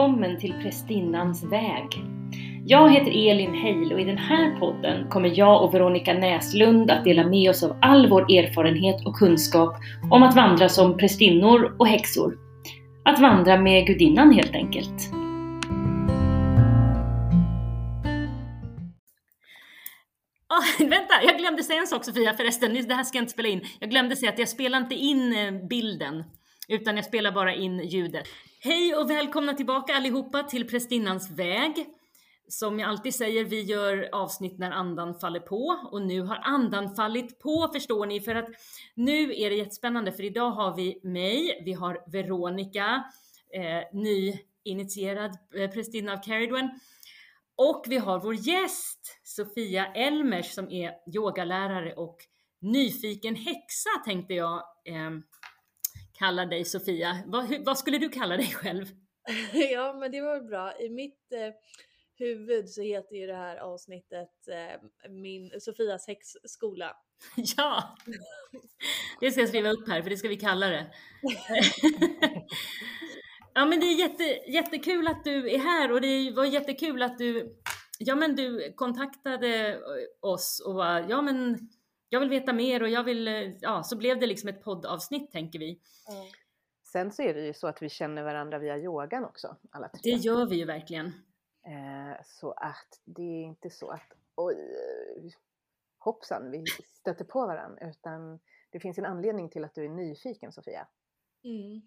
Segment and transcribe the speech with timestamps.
[0.00, 2.04] välkommen till Prästinnans väg.
[2.66, 7.04] Jag heter Elin Heil och i den här podden kommer jag och Veronica Näslund att
[7.04, 9.76] dela med oss av all vår erfarenhet och kunskap
[10.10, 12.38] om att vandra som prästinnor och häxor.
[13.04, 15.10] Att vandra med gudinnan helt enkelt.
[20.50, 23.48] Oh, vänta, jag glömde säga en sak Sofia förresten, det här ska jag inte spela
[23.48, 23.60] in.
[23.80, 26.24] Jag glömde säga att jag spelar inte in eh, bilden,
[26.70, 28.28] utan jag spelar bara in ljudet.
[28.60, 31.86] Hej och välkomna tillbaka allihopa till Prästinnans väg.
[32.48, 36.94] Som jag alltid säger, vi gör avsnitt när andan faller på och nu har andan
[36.94, 38.48] fallit på förstår ni för att
[38.94, 43.04] nu är det jättespännande för idag har vi mig, vi har Veronica,
[43.54, 46.70] eh, nyinitierad eh, prästinna av Caridwen
[47.56, 52.16] och vi har vår gäst Sofia Elmers som är yogalärare och
[52.60, 55.10] nyfiken häxa tänkte jag eh,
[56.20, 57.22] kalla dig Sofia.
[57.26, 58.86] Vad, vad, skulle du kalla dig själv?
[59.72, 60.80] ja, men det var bra.
[60.80, 61.54] I mitt eh,
[62.18, 66.96] huvud så heter ju det här avsnittet eh, min, Sofias häxskola.
[67.56, 67.96] ja,
[69.20, 70.92] det ska jag skriva upp här för det ska vi kalla det.
[73.54, 77.18] ja, men det är jätte, jättekul att du är här och det var jättekul att
[77.18, 77.56] du,
[77.98, 79.80] ja, men du kontaktade
[80.20, 81.58] oss och var, ja, men
[82.12, 85.58] jag vill veta mer och jag vill, ja, så blev det liksom ett poddavsnitt tänker
[85.58, 85.80] vi.
[86.10, 86.26] Mm.
[86.92, 89.56] Sen så är det ju så att vi känner varandra via yogan också.
[89.70, 90.00] Alla tre.
[90.02, 91.06] Det gör vi ju verkligen.
[91.66, 94.56] Eh, så att det är inte så att oj,
[95.98, 96.64] hoppsan, vi
[97.00, 100.88] stöter på varandra, utan det finns en anledning till att du är nyfiken Sofia.
[101.44, 101.82] Mm.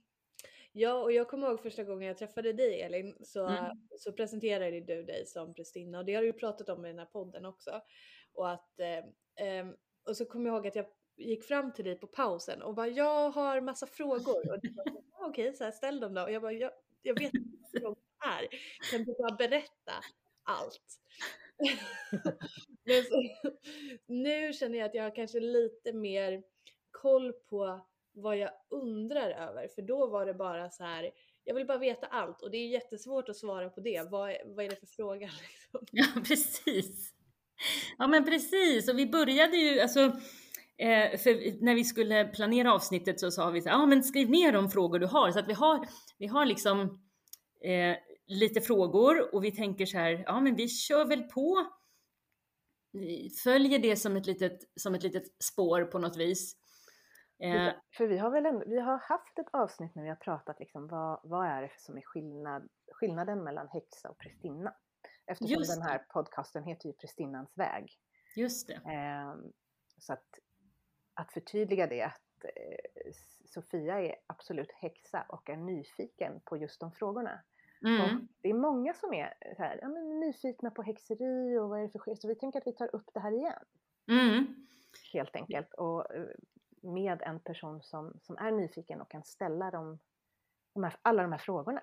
[0.72, 3.78] Ja, och jag kommer ihåg första gången jag träffade dig Elin så, mm.
[3.98, 7.00] så presenterade du dig som prästinna och det har du ju pratat om i den
[7.00, 7.82] här podden också.
[8.34, 9.66] Och att eh, eh,
[10.06, 10.86] och så kommer jag ihåg att jag
[11.18, 14.52] gick fram till dig på pausen och bara jag har massa frågor.
[14.52, 16.22] Och du bara okej, okay, så här, ställ dem då.
[16.22, 16.72] Och jag bara jag,
[17.02, 18.48] jag vet inte vad frågor är.
[18.92, 19.94] Kan du bara berätta
[20.44, 21.00] allt?
[22.86, 23.24] Men så,
[24.08, 26.44] nu känner jag att jag har kanske lite mer
[26.92, 29.68] koll på vad jag undrar över.
[29.68, 31.12] För då var det bara så här,
[31.44, 34.10] jag vill bara veta allt och det är jättesvårt att svara på det.
[34.12, 35.30] Vad, vad är det för fråga?
[35.42, 35.88] Liksom?
[35.92, 37.14] Ja, precis.
[37.98, 40.00] Ja men precis, och vi började ju, alltså,
[40.78, 44.52] eh, för när vi skulle planera avsnittet så sa vi så ja men skriv ner
[44.52, 45.88] de frågor du har, så att vi har,
[46.18, 46.80] vi har liksom
[47.64, 47.98] eh,
[48.28, 51.68] lite frågor och vi tänker så här, ja men vi kör väl på,
[52.92, 56.56] vi följer det som ett litet, som ett litet spår på något vis.
[57.44, 60.60] Eh, för vi har väl ändå, vi har haft ett avsnitt när vi har pratat
[60.60, 64.74] liksom vad, vad är det som är skillnad, skillnaden mellan häxa och prästinna?
[65.28, 67.92] Eftersom Just den här podcasten heter ju Prästinnans väg.
[68.36, 68.74] Just det.
[68.74, 69.36] Eh,
[69.98, 70.28] så att,
[71.14, 73.12] att förtydliga det att eh,
[73.46, 77.44] Sofia är absolut häxa och är nyfiken på just de frågorna.
[77.86, 78.28] Mm.
[78.42, 79.88] det är många som är så här, ja,
[80.20, 82.16] nyfikna på häxeri och vad är det för sker?
[82.16, 83.64] Så vi tänker att vi tar upp det här igen.
[84.08, 84.68] Mm.
[85.14, 85.74] Helt enkelt.
[85.74, 86.28] Och eh,
[86.82, 90.00] med en person som, som är nyfiken och kan ställa dem,
[90.74, 91.82] de här, alla de här frågorna.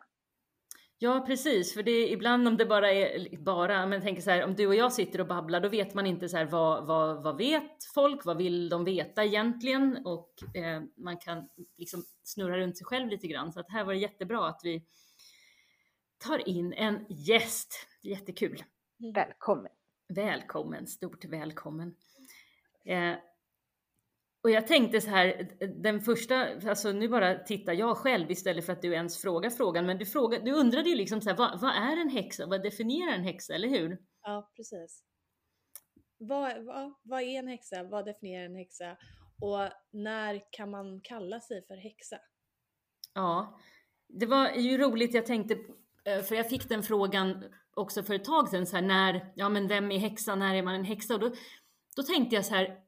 [1.02, 4.44] Ja precis, för det är ibland om det bara är, bara, men tänker så här,
[4.44, 7.22] om du och jag sitter och babblar då vet man inte så här, vad, vad,
[7.22, 10.06] vad vet folk, vad vill de veta egentligen?
[10.06, 13.52] Och eh, man kan liksom snurra runt sig själv lite grann.
[13.52, 14.84] Så att här var det jättebra att vi
[16.18, 17.74] tar in en gäst.
[18.02, 18.64] Jättekul.
[19.14, 19.72] Välkommen.
[20.08, 21.94] Välkommen, stort välkommen.
[22.84, 23.14] Eh,
[24.42, 25.48] och jag tänkte så här,
[25.82, 29.86] den första, alltså nu bara tittar jag själv istället för att du ens frågar frågan,
[29.86, 32.46] men du, frågar, du undrade ju liksom så här, vad, vad är en häxa?
[32.46, 33.98] Vad definierar en häxa, eller hur?
[34.22, 35.04] Ja, precis.
[36.18, 37.82] Vad, vad, vad är en häxa?
[37.82, 38.96] Vad definierar en häxa?
[39.40, 42.18] Och när kan man kalla sig för häxa?
[43.14, 43.60] Ja,
[44.08, 45.54] det var ju roligt, jag tänkte,
[46.04, 49.48] eh, för jag fick den frågan också för ett tag sedan, så här, när, ja
[49.48, 51.14] men vem är häxa, när är man en häxa?
[51.14, 51.30] Och då,
[51.96, 52.78] då tänkte jag så här,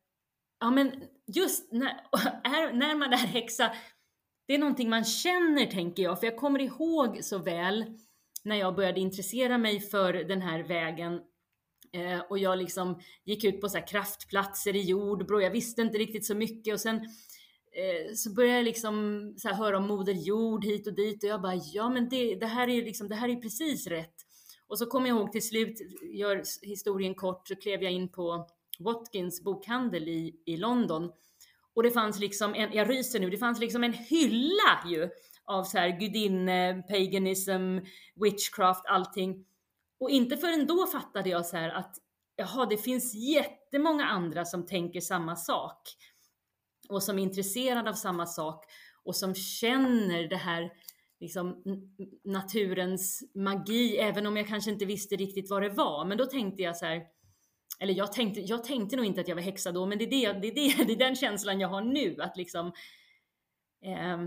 [0.60, 1.88] ja men just när,
[2.44, 3.72] är, när man är häxa,
[4.46, 7.84] det är någonting man känner tänker jag, för jag kommer ihåg så väl
[8.44, 11.20] när jag började intressera mig för den här vägen
[11.92, 16.26] eh, och jag liksom gick ut på så kraftplatser i Jordbro, jag visste inte riktigt
[16.26, 20.86] så mycket och sen eh, så började jag liksom så höra om Moder Jord hit
[20.86, 23.28] och dit och jag bara, ja men det, det här är ju liksom, det här
[23.28, 24.14] är precis rätt.
[24.66, 25.78] Och så kommer jag ihåg till slut,
[26.14, 28.46] gör historien kort, så klev jag in på
[28.78, 31.12] Watkins bokhandel i, i London.
[31.74, 35.10] Och det fanns liksom, en, jag ryser nu, det fanns liksom en hylla ju
[35.44, 37.78] av så här gudinne, paganism,
[38.14, 39.44] witchcraft, allting.
[40.00, 41.96] Och inte förrän då fattade jag så här att
[42.36, 45.88] jaha, det finns jättemånga andra som tänker samma sak
[46.88, 48.64] och som är intresserade av samma sak
[49.04, 50.72] och som känner det här
[51.20, 51.62] liksom
[52.24, 56.04] naturens magi, även om jag kanske inte visste riktigt vad det var.
[56.04, 57.02] Men då tänkte jag så här,
[57.82, 60.34] eller jag tänkte, jag tänkte nog inte att jag var häxa då, men det är,
[60.34, 62.72] det, det, är, det, det är den känslan jag har nu, att liksom
[63.84, 64.18] eh,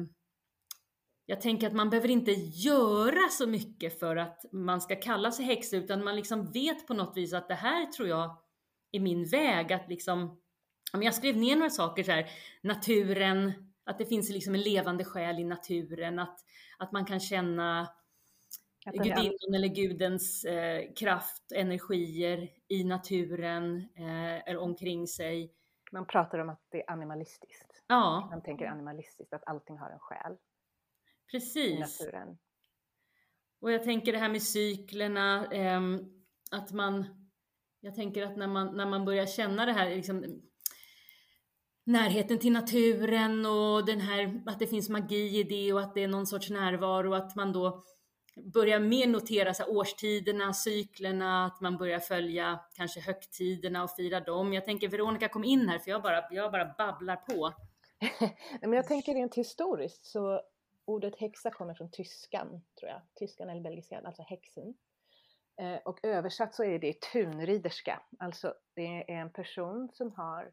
[1.26, 5.46] jag tänker att man behöver inte göra så mycket för att man ska kalla sig
[5.46, 8.38] häxa, utan man liksom vet på något vis att det här tror jag
[8.92, 10.42] är min väg, att liksom,
[10.94, 12.30] jag skrev ner några saker så här,
[12.62, 13.54] naturen,
[13.86, 16.40] att det finns liksom en levande själ i naturen, att,
[16.78, 17.90] att man kan känna
[18.94, 25.54] gudinnan eller gudens eh, kraft, energier i naturen eh, eller omkring sig.
[25.92, 27.84] Man pratar om att det är animalistiskt.
[27.88, 28.28] Ja.
[28.32, 30.38] Man tänker animalistiskt, att allting har en själ.
[31.32, 31.56] Precis.
[31.56, 32.38] I naturen.
[33.62, 35.82] Och jag tänker det här med cyklerna, eh,
[36.52, 37.06] att man,
[37.80, 40.42] jag tänker att när man, när man börjar känna det här, liksom,
[41.86, 46.04] närheten till naturen och den här, att det finns magi i det och att det
[46.04, 47.84] är någon sorts närvaro, att man då
[48.36, 54.20] börjar mer notera så här, årstiderna, cyklerna, att man börjar följa kanske högtiderna och fira
[54.20, 54.54] dem.
[54.54, 57.54] Jag tänker Veronica kom in här för jag bara, jag bara babblar på.
[58.62, 60.42] Men jag tänker rent historiskt så
[60.86, 63.02] ordet häxa kommer från tyskan, tror jag.
[63.16, 64.76] Tyskan eller belgiskan, alltså häxen.
[65.62, 70.52] Eh, och översatt så är det tunriderska, alltså det är en person som har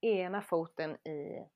[0.00, 1.46] ena foten i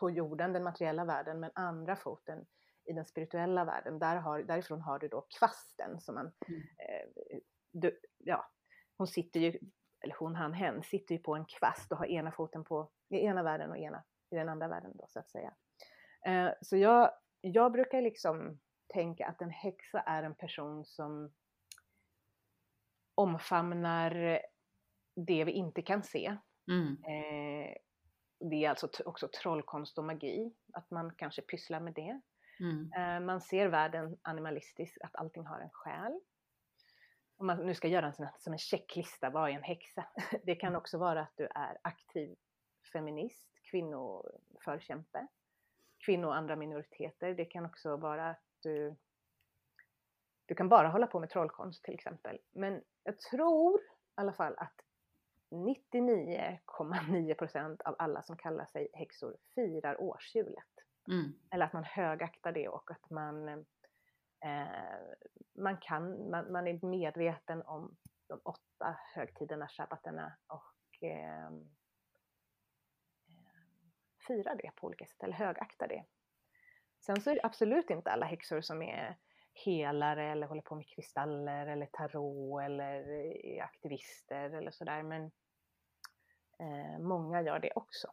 [0.00, 2.46] på jorden, den materiella världen, men andra foten
[2.88, 6.60] i den spirituella världen, där har, därifrån har du då kvasten som man, mm.
[6.60, 7.38] eh,
[7.72, 8.50] du, ja,
[8.96, 9.58] hon sitter ju,
[10.00, 13.16] eller hon, han, hen, sitter ju på en kvast och har ena foten på, i
[13.16, 15.54] ena världen och ena i den andra världen då så att säga.
[16.26, 21.32] Eh, så jag, jag brukar liksom tänka att en häxa är en person som
[23.14, 24.40] omfamnar
[25.16, 26.36] det vi inte kan se.
[26.70, 26.92] Mm.
[27.04, 27.74] Eh,
[28.40, 32.20] det är alltså också trollkonst och magi, att man kanske pysslar med det.
[32.60, 32.92] Mm.
[32.92, 36.20] Eh, man ser världen animalistiskt, att allting har en själ.
[37.36, 40.04] Om man nu ska göra en sån här, som en checklista, vad är en häxa?
[40.44, 40.78] Det kan mm.
[40.78, 42.36] också vara att du är aktiv
[42.92, 45.26] feminist, kvinnoförkämpe,
[45.98, 47.34] kvinnor och andra minoriteter.
[47.34, 48.96] Det kan också vara att du,
[50.46, 52.38] du kan bara hålla på med trollkonst till exempel.
[52.50, 53.84] Men jag tror i
[54.14, 54.84] alla fall att
[55.50, 60.77] 99,9% av alla som kallar sig häxor firar årshjulet.
[61.08, 61.32] Mm.
[61.50, 64.66] Eller att man högaktar det och att man, eh,
[65.54, 67.96] man, kan, man, man, är medveten om
[68.28, 71.60] de åtta högtiderna, shabbaterna och ehm,
[73.28, 73.88] eh,
[74.26, 76.04] firar det på olika sätt, eller högaktar det.
[77.00, 79.16] Sen så är det absolut inte alla häxor som är
[79.64, 83.10] helare eller håller på med kristaller eller tarot eller
[83.46, 85.02] är aktivister eller sådär.
[85.02, 85.24] Men
[86.58, 88.08] eh, många gör det också.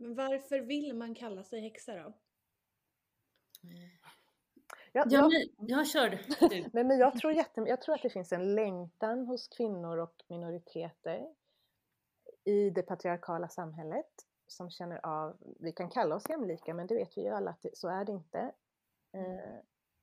[0.00, 2.12] Men varför vill man kalla sig häxa då?
[4.92, 6.10] Ja, jag, jag kör
[6.72, 10.24] Nej, men jag, tror jättem- jag tror att det finns en längtan hos kvinnor och
[10.28, 11.34] minoriteter
[12.44, 14.10] i det patriarkala samhället
[14.46, 17.62] som känner av, vi kan kalla oss jämlika men det vet vi ju alla att
[17.62, 18.38] det, så är det inte.
[19.12, 19.58] Eh,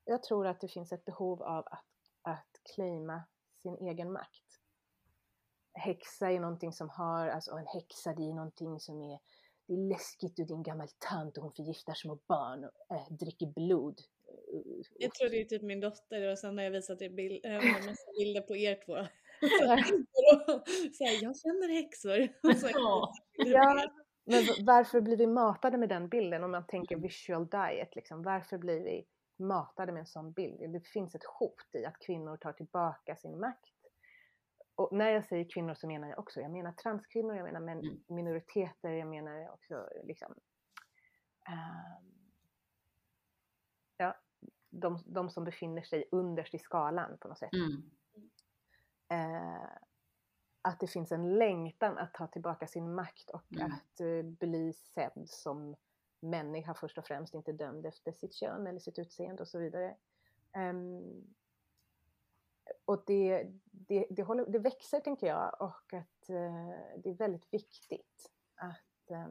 [0.05, 1.85] jag tror att det finns ett behov av att,
[2.21, 3.23] att claima
[3.61, 4.59] sin egen makt.
[5.73, 9.19] Häxa är någonting som har, alltså en häxa det är någonting som är
[9.67, 13.45] det är läskigt och din gammal tant och hon förgiftar små barn och äh, dricker
[13.45, 14.01] blod.
[14.95, 17.59] Jag tror det är typ min dotter och sen har jag visat er bild, äh,
[18.19, 18.95] bilder på er två.
[20.97, 22.27] Så här, jag känner häxor.
[23.37, 23.91] ja,
[24.25, 26.43] men varför blir vi matade med den bilden?
[26.43, 29.05] Om man tänker visual diet, liksom, varför blir vi
[29.39, 30.73] matade med en sån bild?
[30.73, 33.76] Det finns ett hot i att kvinnor tar tillbaka sin makt
[34.77, 37.79] och när jag säger kvinnor så menar jag också, jag menar transkvinnor, jag menar men,
[37.79, 38.03] mm.
[38.07, 40.31] minoriteter, jag menar också liksom
[41.49, 42.31] um,
[43.97, 44.15] ja,
[44.69, 47.53] de, de som befinner sig underst i skalan på något sätt.
[47.53, 47.91] Mm.
[49.13, 49.69] Uh,
[50.61, 53.71] att det finns en längtan att ta tillbaka sin makt och mm.
[53.71, 55.75] att uh, bli sedd som
[56.19, 59.95] människa först och främst, inte dömd efter sitt kön eller sitt utseende och så vidare.
[60.57, 61.35] Um,
[62.85, 67.53] och det, det, det, håller, det växer tänker jag och att eh, det är väldigt
[67.53, 69.27] viktigt att, eh,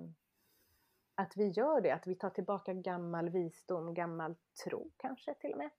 [1.14, 5.58] att vi gör det, att vi tar tillbaka gammal visdom, gammal tro kanske till och
[5.58, 5.70] med.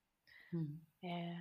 [0.52, 0.80] Mm.
[1.00, 1.40] Eh,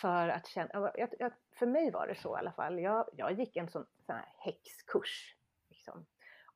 [0.00, 3.32] för att känna, jag, jag, för mig var det så i alla fall, jag, jag
[3.32, 5.36] gick en sån, sån här häxkurs.
[5.68, 6.06] Liksom.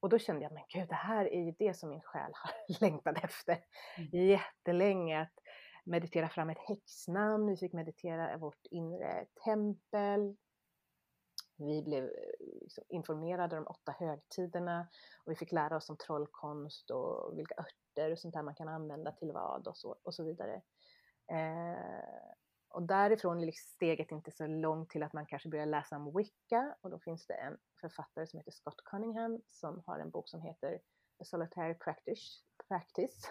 [0.01, 2.81] Och då kände jag, men gud det här är ju det som min själ har
[2.81, 3.65] längtat efter
[3.97, 4.27] mm.
[4.27, 5.21] jättelänge.
[5.21, 5.33] Att,
[5.89, 10.37] meditera fram ett häxnamn, vi fick meditera vårt inre tempel.
[11.57, 12.11] vi blev eh,
[12.61, 14.89] liksom informerade om de åtta högtiderna
[15.25, 18.69] och vi fick lära oss om trollkonst och vilka örter och sånt där man kan
[18.69, 20.63] använda till vad och så, och så vidare.
[21.33, 22.29] Eh,
[22.69, 26.77] och därifrån är steget inte så långt till att man kanske börjar läsa om Wicca
[26.81, 30.43] och då finns det en författare som heter Scott Cunningham som har en bok som
[30.43, 30.81] heter
[31.19, 33.29] A Solitary Practice, Practice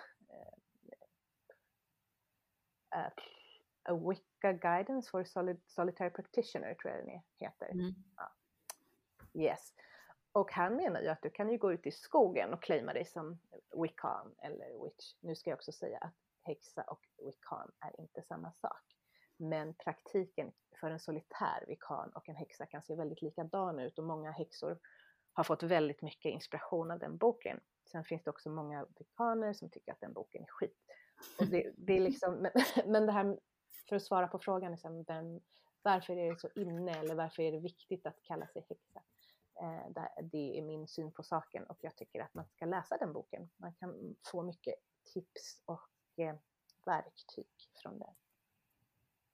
[2.96, 3.10] uh,
[3.84, 7.72] A Wicca Guidance for Solid, Solitary Practitioner tror jag den heter.
[7.72, 7.96] Mm.
[8.18, 8.32] Ja.
[9.34, 9.74] Yes.
[10.32, 13.06] Och han menar ju att du kan ju gå ut i skogen och claima dig
[13.06, 13.40] som
[13.82, 15.14] wiccan eller witch.
[15.20, 18.84] Nu ska jag också säga att häxa och wiccan är inte samma sak.
[19.38, 24.06] Men praktiken för en solitär vikan och en häxa kan se väldigt likadan ut och
[24.06, 24.80] många häxor
[25.34, 27.60] har fått väldigt mycket inspiration av den boken.
[27.92, 30.78] Sen finns det också många vikaner som tycker att den boken är skit.
[31.40, 32.48] Och det, det är liksom,
[32.86, 33.40] men, det här,
[33.90, 35.40] för att svara på frågan, liksom, vem,
[35.82, 39.02] varför är det så inne eller varför är det viktigt att kalla sig häxa?
[39.62, 43.14] Eh, det är min syn på saken och jag tycker att man ska läsa den
[43.14, 43.50] boken.
[43.58, 44.76] Man kan få mycket
[45.14, 45.90] tips och
[46.24, 46.36] eh,
[46.86, 47.48] verktyg
[47.82, 48.14] från den.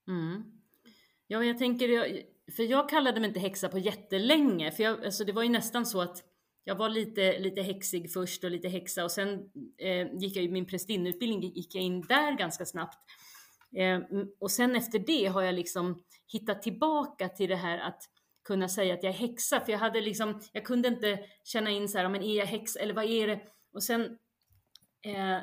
[0.08, 0.62] Mm.
[1.28, 1.88] Ja, jag tänker,
[2.52, 5.86] för jag kallade mig inte häxa på jättelänge, för jag, alltså det var ju nästan
[5.86, 6.33] så att
[6.63, 10.51] jag var lite, lite häxig först och lite häxa och sen eh, gick jag ju
[10.51, 13.00] min prästinneutbildning, gick jag in där ganska snabbt.
[13.75, 14.00] Eh,
[14.39, 18.03] och sen efter det har jag liksom hittat tillbaka till det här att
[18.43, 21.89] kunna säga att jag är häxa, för jag hade liksom, jag kunde inte känna in
[21.89, 23.41] så här, men är jag häxa eller vad är det?
[23.74, 24.01] Och sen
[25.01, 25.39] eh,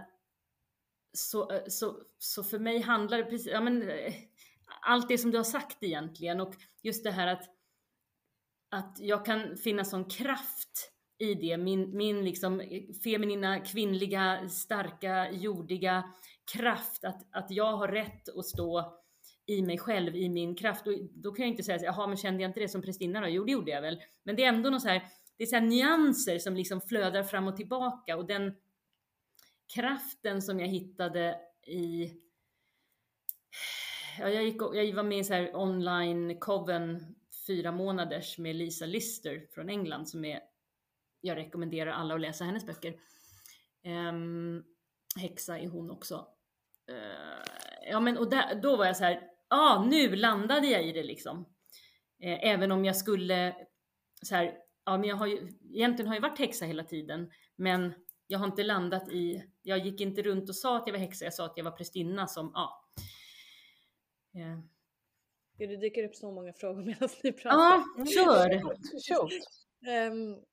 [1.12, 4.14] så, eh, så, så för mig handlar det precis, ja men eh,
[4.80, 7.44] allt det som du har sagt egentligen och just det här att,
[8.70, 10.89] att jag kan finna sån kraft
[11.20, 16.04] i det, min, min liksom eh, feminina, kvinnliga, starka, jordiga
[16.52, 19.00] kraft, att, att jag har rätt att stå
[19.46, 20.86] i mig själv, i min kraft.
[20.86, 23.20] Och då kan jag inte säga så jaha, men kände jag inte det som prästinna
[23.20, 23.28] då?
[23.28, 24.02] Jo, det gjorde jag väl.
[24.22, 25.02] Men det är ändå något så här,
[25.36, 28.54] det är så här nyanser som liksom flödar fram och tillbaka och den
[29.74, 31.36] kraften som jag hittade
[31.66, 32.12] i
[34.18, 38.86] ja, jag, gick, jag var med i så här online coven fyra månaders med Lisa
[38.86, 40.40] Lister från England som är,
[41.20, 42.94] jag rekommenderar alla att läsa hennes böcker.
[43.84, 44.64] Um,
[45.16, 46.26] häxa är hon också.
[46.90, 47.44] Uh,
[47.90, 49.12] ja men och där, då var jag så här,
[49.48, 51.38] ja ah, nu landade jag i det liksom.
[52.24, 53.56] Uh, även om jag skulle
[54.22, 57.94] så här, ja men jag har ju, egentligen har jag varit häxa hela tiden, men
[58.26, 61.24] jag har inte landat i, jag gick inte runt och sa att jag var häxa,
[61.24, 62.80] jag sa att jag var prästinna som, ja,
[64.34, 64.58] Yeah.
[65.56, 67.56] Ja, det dyker upp så många frågor medan ni pratar.
[67.56, 68.48] Ja, kör!
[69.00, 69.30] kör.
[70.10, 70.44] Um,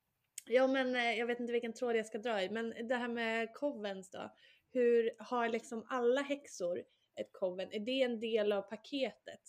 [0.50, 3.08] ja, men eh, jag vet inte vilken tråd jag ska dra i, men det här
[3.08, 4.32] med covens då.
[4.72, 6.84] Hur har liksom alla häxor
[7.16, 7.70] ett coven?
[7.72, 9.42] Är det en del av paketet?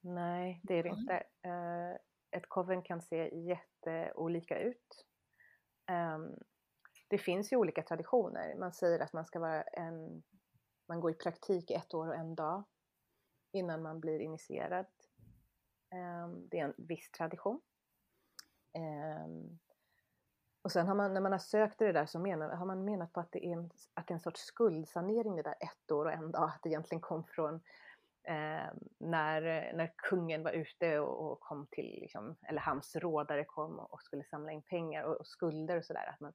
[0.00, 1.14] Nej, det är det inte.
[1.46, 1.96] Uh,
[2.30, 5.06] ett coven kan se jätteolika ut.
[5.90, 6.38] Um,
[7.08, 8.54] det finns ju olika traditioner.
[8.54, 10.22] Man säger att man ska vara en,
[10.88, 12.64] man går i praktik ett år och en dag
[13.52, 14.86] innan man blir initierad.
[15.94, 17.60] Ehm, det är en viss tradition.
[18.72, 19.58] Ehm,
[20.62, 23.12] och sen har man, när man har sökt det där så menar, har man menat
[23.12, 26.04] på att det, är en, att det är en sorts skuldsanering det där ett år
[26.04, 27.54] och en dag, att det egentligen kom från
[28.24, 33.78] eh, när, när kungen var ute och, och kom till, liksom, eller hans rådare kom
[33.78, 36.32] och, och skulle samla in pengar och, och skulder och sådär, att man,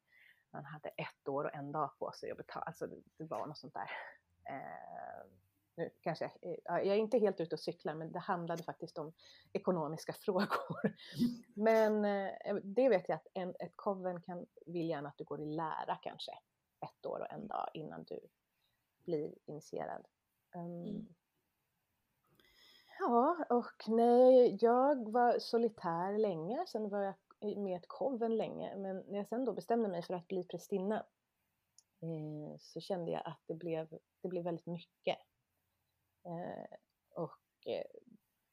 [0.53, 3.48] man hade ett år och en dag på sig att betala, alltså det, det var
[3.48, 3.92] något sånt där.
[4.50, 5.43] Eh,
[5.75, 9.13] nu kanske, eh, jag är inte helt ute och cyklar, men det handlade faktiskt om
[9.53, 10.96] ekonomiska frågor.
[11.56, 15.42] Men eh, det vet jag att en, ett coven kan vill gärna att du går
[15.42, 16.32] i lära kanske
[16.86, 18.20] ett år och en dag innan du
[19.06, 20.06] blir initierad.
[20.56, 21.15] Um,
[23.00, 27.15] ja, och nej, jag var solitär länge, sen var jag
[27.58, 31.06] med ett coven länge, men när jag sen då bestämde mig för att bli prästinna
[32.01, 33.88] eh, så kände jag att det blev,
[34.22, 35.18] det blev väldigt mycket.
[36.25, 36.77] Eh,
[37.10, 37.86] och eh,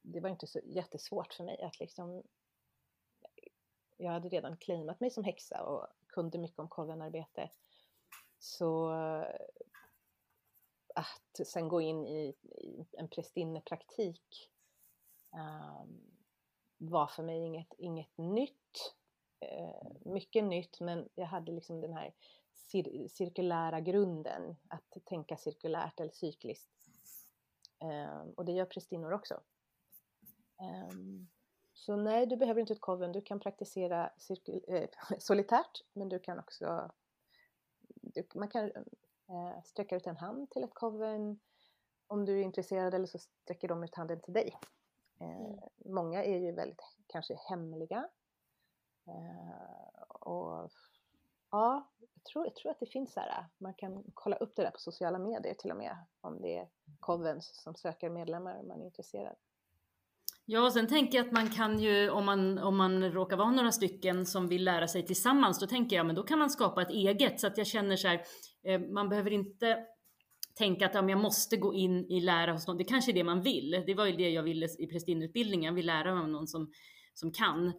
[0.02, 2.22] det var inte så jättesvårt för mig att liksom
[3.96, 7.50] jag hade redan claimat mig som häxa och kunde mycket om kovenarbete.
[8.38, 8.90] Så
[10.94, 14.50] att sen gå in i, i en prästinnepraktik
[15.32, 16.00] um, ehm,
[16.78, 18.94] var för mig inget, inget nytt.
[19.44, 22.14] Uh, mycket nytt men jag hade liksom den här
[22.52, 26.89] cir cirkulära grunden, att tänka cirkulärt eller cykliskt
[28.36, 29.40] och det gör prästinnor också.
[30.92, 31.28] Um,
[31.72, 33.12] så nej, du behöver inte ett coven.
[33.12, 34.10] Du kan praktisera
[34.68, 36.90] äh, solitärt, men du kan också
[38.02, 38.64] du, man kan
[39.28, 41.40] äh, sträcka ut en hand till ett coven
[42.06, 44.58] om du är intresserad eller så sträcker de ut handen till dig.
[45.20, 45.58] Eh, mm.
[45.76, 48.08] Många är ju väldigt kanske hemliga.
[50.08, 50.70] Och
[51.50, 54.62] ja, jag tror, jag tror att det finns så här, man kan kolla upp det
[54.62, 56.68] där på sociala medier till och med om det är
[57.00, 59.36] Covens som söker medlemmar om man är intresserad.
[60.44, 63.50] Ja, och sen tänker jag att man kan ju, om man, om man råkar vara
[63.50, 66.82] några stycken som vill lära sig tillsammans, då tänker jag, men då kan man skapa
[66.82, 67.40] ett eget.
[67.40, 68.22] Så att jag känner så här,
[68.64, 69.78] eh, man behöver inte
[70.54, 72.76] tänka att ja, jag måste gå in i lära hos någon.
[72.76, 73.82] Det kanske är det man vill.
[73.86, 75.64] Det var ju det jag ville i prästinneutbildningen.
[75.64, 76.72] Jag vill lära mig av någon som,
[77.14, 77.72] som kan.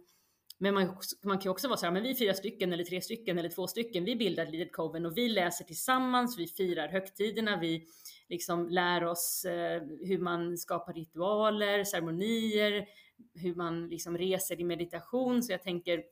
[0.62, 2.84] Men man, man kan ju också vara så här, men vi är fyra stycken eller
[2.84, 4.04] tre stycken eller två stycken.
[4.04, 7.86] Vi bildar Lidet Coven och vi läser tillsammans, vi firar högtiderna, vi
[8.28, 12.86] liksom lär oss eh, hur man skapar ritualer, ceremonier,
[13.34, 15.42] hur man liksom reser i meditation.
[15.42, 16.02] Så jag tänker,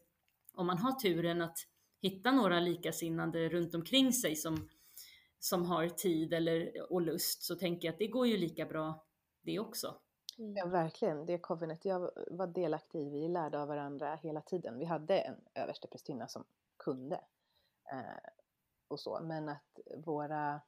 [0.54, 1.58] om man har turen att
[2.02, 4.68] hitta några likasinnade runt omkring sig som,
[5.38, 9.04] som har tid eller, och lust, så tänker jag att det går ju lika bra
[9.42, 9.96] det också.
[10.40, 10.56] Mm.
[10.56, 11.26] Ja, verkligen.
[11.26, 14.78] Det covenant jag var delaktig i, vi lärde av varandra hela tiden.
[14.78, 16.44] Vi hade en översteprästinna som
[16.76, 17.20] kunde
[17.92, 18.30] eh,
[18.88, 20.60] och så, men att våra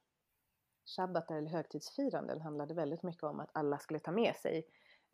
[0.85, 4.67] shabbatar eller högtidsfiranden handlade väldigt mycket om att alla skulle ta med sig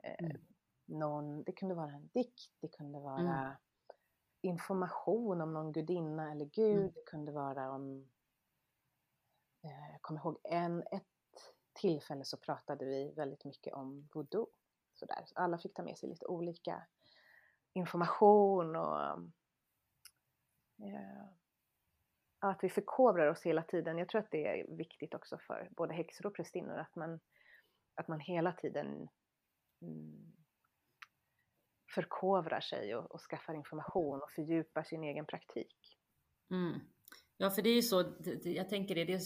[0.04, 0.42] eh, mm.
[0.86, 3.54] någon, det kunde vara en dikt, det kunde vara mm.
[4.42, 6.92] information om någon gudinna eller gud, mm.
[6.96, 8.10] det kunde vara om,
[9.64, 11.19] eh, jag kommer ihåg en, ett
[11.80, 14.48] tillfälle så pratade vi väldigt mycket om voodoo.
[14.94, 15.24] Sådär.
[15.26, 16.88] Så alla fick ta med sig lite olika
[17.74, 19.02] information och
[20.80, 21.26] eh,
[22.40, 23.98] att vi förkovrar oss hela tiden.
[23.98, 27.20] Jag tror att det är viktigt också för både häxor och prästinnor att man,
[27.96, 29.10] att man hela tiden
[29.82, 30.34] mm,
[31.96, 35.98] förkovrar sig och, och skaffar information och fördjupar sin egen praktik.
[36.52, 36.80] Mm.
[37.38, 39.22] Ja, för det är ju så, jag tänker det, det är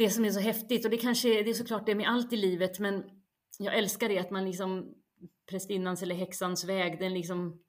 [0.00, 2.36] det som är så häftigt och det kanske det är såklart det med allt i
[2.36, 3.04] livet, men
[3.58, 4.94] jag älskar det att man liksom
[5.50, 7.60] prästinnans eller häxans väg, den liksom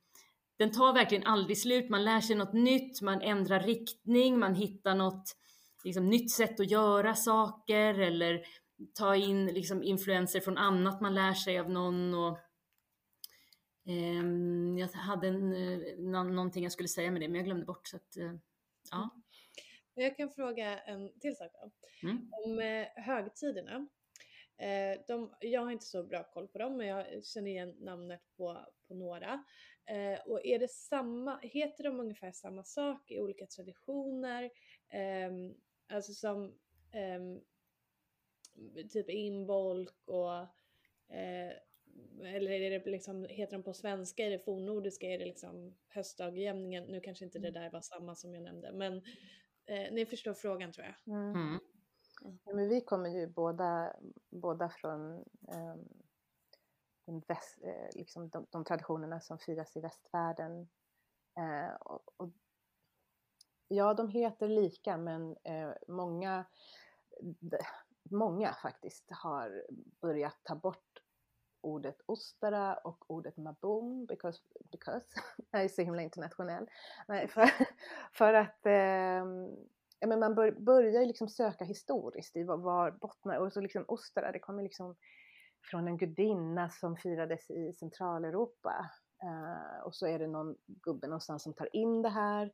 [0.57, 1.89] den tar verkligen aldrig slut.
[1.89, 5.35] Man lär sig något nytt, man ändrar riktning, man hittar något
[5.83, 8.41] liksom, nytt sätt att göra saker eller
[8.93, 12.13] ta in liksom, influenser från annat man lär sig av någon.
[12.13, 12.37] Och,
[13.85, 14.23] eh,
[14.79, 17.87] jag hade en, eh, någonting jag skulle säga med det, men jag glömde bort.
[17.87, 18.33] Så att, eh,
[18.91, 19.20] ja.
[19.93, 21.71] Jag kan fråga en till sak då.
[22.07, 22.31] Mm.
[22.31, 23.87] Om eh, högtiderna.
[24.57, 28.21] Eh, de, jag har inte så bra koll på dem, men jag känner igen namnet
[28.37, 29.43] på, på några.
[29.85, 34.43] Eh, och är det samma, heter de ungefär samma sak i olika traditioner?
[34.89, 35.31] Eh,
[35.87, 36.45] alltså som
[36.91, 37.21] eh,
[38.89, 40.37] typ inbolk och
[41.15, 41.53] eh,
[42.25, 46.83] eller är det liksom, heter de på svenska, är det fornnordiska, är det liksom höstdagjämningen?
[46.83, 47.61] Nu kanske inte det mm.
[47.61, 49.01] där var samma som jag nämnde, men
[49.71, 51.15] eh, ni förstår frågan tror jag.
[51.15, 51.35] Mm.
[51.35, 51.59] Mm.
[52.43, 53.95] Ja, men vi kommer ju båda,
[54.29, 60.69] båda från um väst, eh, liksom de, de, traditionerna som firas i västvärlden.
[61.37, 62.29] Eh, och, och,
[63.67, 66.45] ja, de heter lika men eh, många,
[68.09, 69.65] många faktiskt har
[70.01, 70.90] börjat ta bort
[71.61, 74.39] ordet ostara och ordet maboom because,
[74.71, 75.05] because
[75.51, 76.69] jag är så himla internationell.
[77.07, 77.49] Nej, för,
[78.13, 79.25] för att eh,
[79.99, 83.85] ja, men man bör, börjar liksom söka historiskt i var, var bottnar och så liksom
[83.87, 84.95] ostara, det kommer liksom
[85.63, 88.89] från en gudinna som firades i Centraleuropa.
[89.23, 92.51] eh, och så är det någon gubbe någonstans som tar in det här.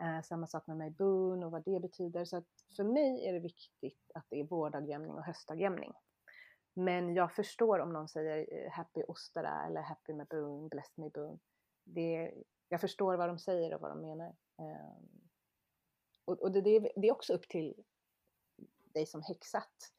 [0.00, 2.24] Eh, samma sak med Maybun och vad det betyder.
[2.24, 5.92] Så att för mig är det viktigt att det är vårdagjämning och höstdagjämning.
[6.74, 11.40] Men jag förstår om någon säger eh, Happy Ostara eller Happy med Maboon, Blessed Maboon.
[11.84, 12.34] Det,
[12.68, 14.36] jag förstår vad de säger och vad de menar.
[14.58, 15.30] Ehm,
[16.24, 16.60] och, och det,
[16.96, 17.84] det, är också upp till
[18.94, 19.92] dig som häxat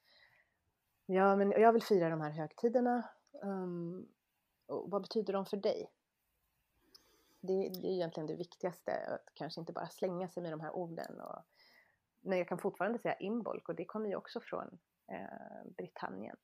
[1.06, 3.10] Ja, men jag vill fira de här högtiderna.
[3.32, 4.08] Um,
[4.66, 5.92] och vad betyder de för dig?
[7.40, 10.72] Det, det, är egentligen det viktigaste, att kanske inte bara slänga sig med de här
[10.72, 11.22] orden.
[11.22, 11.44] Och,
[12.22, 14.80] men jag kan fortfarande säga ”imbolk” och det kommer ju också från
[15.12, 16.38] eh, Britannien.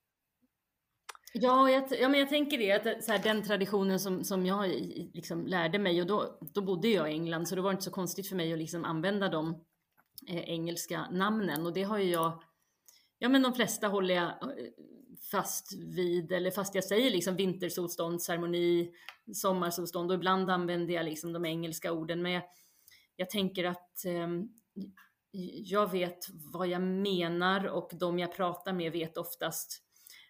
[1.34, 4.70] Ja, jag, ja, men jag tänker det, att så här, den traditionen som, som jag
[5.13, 7.92] liksom lärde mig och då, då bodde jag i England så det var inte så
[7.92, 9.65] konstigt för mig att liksom använda de
[10.28, 12.44] eh, engelska namnen och det har ju jag
[13.22, 14.50] Ja men de flesta håller jag eh,
[15.32, 18.92] fast vid, eller fast jag säger liksom vintersolstånd, ceremoni,
[19.34, 22.22] sommarsolstånd och ibland använder jag liksom de engelska orden.
[22.22, 22.44] Men jag,
[23.15, 24.28] jag tänker att eh,
[25.63, 26.20] jag vet
[26.54, 29.84] vad jag menar och de jag pratar med vet oftast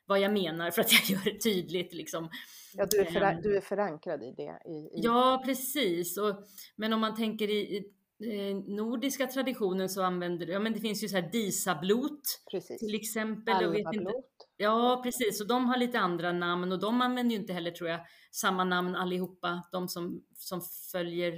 [0.10, 1.93] vad jag menar för att jag gör det tydligt.
[1.93, 2.30] Liksom.
[2.74, 3.41] Ja, du är, föran ehm.
[3.41, 4.62] du är förankrad i det?
[4.65, 4.89] I, i...
[4.93, 6.17] Ja, precis.
[6.17, 6.36] Och,
[6.76, 7.78] men om man tänker i,
[8.24, 12.80] eh, nordiska traditionen så använder ja men det finns ju så här disablot Precis.
[12.80, 13.56] till exempel.
[13.56, 14.26] Alvablot.
[14.58, 15.41] Ja, precis.
[15.41, 18.00] Och de har lite andra namn och de använder ju inte heller, tror jag,
[18.32, 19.63] samma namn allihopa.
[19.72, 21.34] De som, som följer,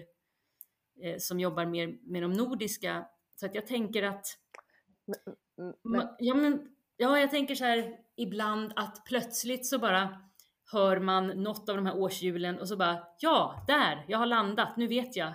[1.04, 3.06] eh, som jobbar mer med de nordiska.
[3.36, 4.26] Så att jag tänker att...
[5.06, 6.08] Men, men...
[6.20, 6.68] Ja, men,
[7.02, 10.22] ja, jag tänker så här ibland att plötsligt så bara
[10.72, 14.78] hör man något av de här årshjulen och så bara, ja, där, jag har landat,
[14.78, 15.34] nu vet jag.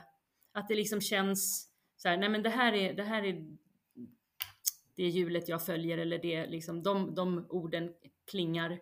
[0.53, 3.47] Att det liksom känns så här, nej men det här är, det här är
[4.97, 7.95] det hjulet jag följer eller det liksom, de, de orden
[8.31, 8.81] klingar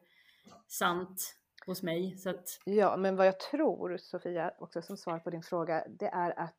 [0.68, 2.16] sant hos mig.
[2.16, 2.60] Så att...
[2.64, 6.56] Ja, men vad jag tror Sofia, också som svar på din fråga, det är att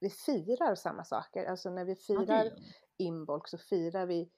[0.00, 1.44] vi firar samma saker.
[1.44, 2.58] Alltså när vi firar okay.
[2.96, 4.30] Imbolc så firar vi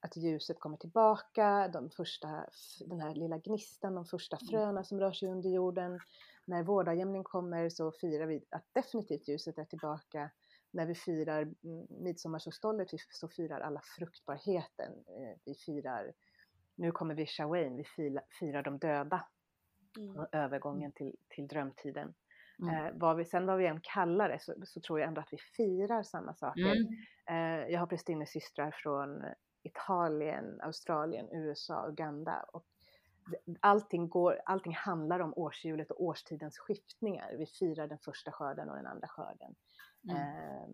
[0.00, 2.46] att ljuset kommer tillbaka, de första,
[2.86, 4.48] den här lilla gnistan, de första mm.
[4.48, 6.00] fröna som rör sig under jorden.
[6.44, 10.30] När vårdagjämning kommer så firar vi att definitivt ljuset är tillbaka.
[10.70, 14.92] När vi firar mm, midsommarsolståndet så firar alla fruktbarheten.
[14.92, 16.12] Eh, vi firar,
[16.74, 17.84] nu kommer vi Shawain, vi
[18.38, 19.26] firar de döda.
[19.98, 20.16] Mm.
[20.16, 22.14] Och övergången till, till drömtiden.
[22.62, 22.74] Mm.
[22.74, 25.32] Eh, vad vi, sen vad vi än kallar det så, så, tror jag ändå att
[25.32, 26.76] vi firar samma saker.
[26.76, 26.86] Mm.
[27.28, 29.24] Eh, jag har prästinnesystrar från
[29.62, 32.42] Italien, Australien, USA, Uganda.
[32.52, 32.66] Och
[33.60, 37.36] allting, går, allting handlar om årshjulet och årstidens skiftningar.
[37.38, 39.54] Vi firar den första skörden och den andra skörden.
[40.10, 40.16] Mm.
[40.16, 40.68] Eh,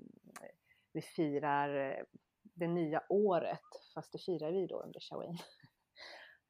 [0.92, 2.04] vi firar eh,
[2.42, 3.60] det nya året,
[3.94, 5.32] fast det firar vi då under Shawin.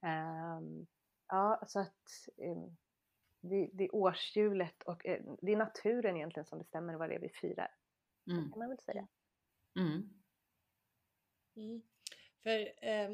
[0.03, 0.61] eh,
[1.29, 2.73] ja, så att eh,
[3.41, 7.21] det, det, är årshjulet och eh, det är naturen egentligen som bestämmer vad det är
[7.21, 7.75] vi firar.
[8.31, 8.51] Mm.
[8.51, 9.09] kan man väl säga.
[9.79, 10.11] Mm.
[11.57, 11.83] Mm.
[12.47, 13.11] För eh,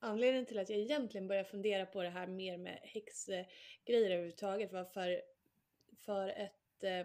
[0.00, 4.84] anledningen till att jag egentligen började fundera på det här mer med häxgrejer överhuvudtaget var
[4.84, 5.22] för,
[5.96, 6.98] för ett eh,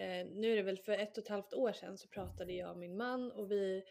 [0.00, 2.70] eh, nu är det väl för ett och ett halvt år sedan så pratade jag
[2.70, 3.84] och min man och vi,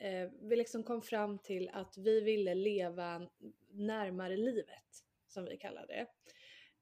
[0.00, 3.28] eh, vi liksom kom fram till att vi ville leva
[3.70, 6.06] närmare livet, som vi kallar det.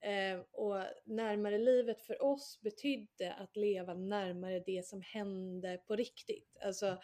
[0.09, 6.57] Eh, och närmare livet för oss betydde att leva närmare det som hände på riktigt.
[6.61, 6.98] Alltså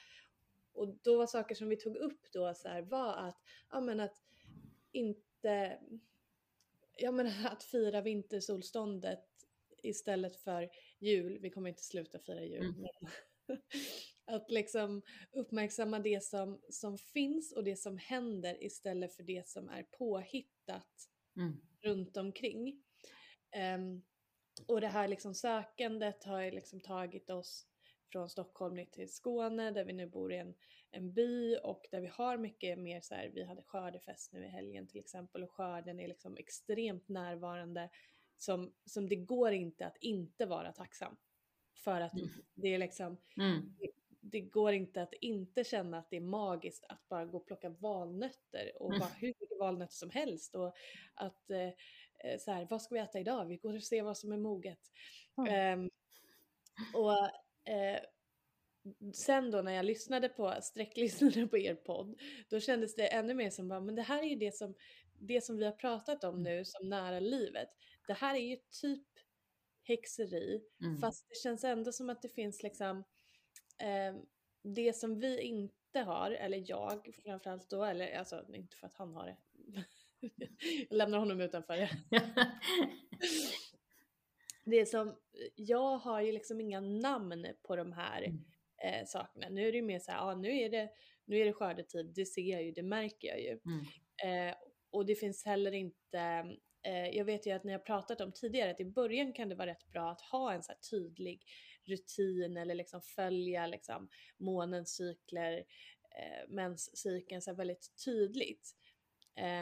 [0.72, 4.00] och då var saker som vi tog upp då så här, var att, ja men
[4.00, 4.16] att
[4.92, 5.80] inte,
[6.96, 9.24] ja men att fira vintersolståndet
[9.82, 11.38] istället för jul.
[11.38, 12.64] Vi kommer inte sluta fira jul.
[12.64, 12.86] Mm.
[14.24, 15.02] Att liksom
[15.32, 21.10] uppmärksamma det som, som finns och det som händer istället för det som är påhittat
[21.36, 21.60] mm.
[21.82, 22.82] runt omkring.
[23.76, 24.02] Um,
[24.66, 27.69] och det här liksom sökandet har liksom tagit oss
[28.12, 30.54] från Stockholm ner till Skåne där vi nu bor i en,
[30.90, 34.48] en by och där vi har mycket mer så här, vi hade skördefest nu i
[34.48, 37.90] helgen till exempel och skörden är liksom extremt närvarande
[38.36, 41.16] som, som det går inte att inte vara tacksam.
[41.74, 42.28] För att mm.
[42.54, 43.74] det är liksom, mm.
[43.78, 47.46] det, det, går inte att inte känna att det är magiskt att bara gå och
[47.46, 49.00] plocka valnötter och mm.
[49.00, 50.74] bara hur mycket valnötter som helst och
[51.14, 51.68] att eh,
[52.24, 53.46] eh, så här, vad ska vi äta idag?
[53.46, 54.80] Vi går och ser vad som är moget.
[55.36, 55.90] Um,
[56.94, 57.30] och
[57.70, 58.00] Eh,
[59.12, 63.50] sen då när jag lyssnade på, sträcklyssnade på er podd, då kändes det ännu mer
[63.50, 64.74] som bara, men det här är ju det som,
[65.18, 67.68] det som vi har pratat om nu som nära livet.
[68.06, 69.06] Det här är ju typ
[69.82, 70.98] häxeri, mm.
[70.98, 73.04] fast det känns ändå som att det finns liksom
[73.78, 74.20] eh,
[74.62, 79.14] det som vi inte har, eller jag framförallt då, eller alltså inte för att han
[79.14, 79.36] har det.
[80.88, 81.76] jag lämnar honom utanför.
[84.64, 85.16] det som,
[85.56, 88.44] jag har ju liksom inga namn på de här mm.
[88.84, 89.48] eh, sakerna.
[89.48, 90.90] Nu är det ju mer så här, ja nu är det,
[91.24, 93.60] nu är det skördetid, det ser jag ju, det märker jag ju.
[93.66, 94.48] Mm.
[94.48, 94.54] Eh,
[94.90, 96.20] och det finns heller inte,
[96.82, 99.54] eh, jag vet ju att ni har pratat om tidigare att i början kan det
[99.54, 101.44] vara rätt bra att ha en så tydlig
[101.84, 105.64] rutin eller liksom följa liksom månens cykler,
[106.18, 108.76] eh, menscykeln så väldigt tydligt.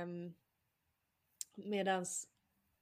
[0.03, 0.35] Um,
[1.55, 2.29] medans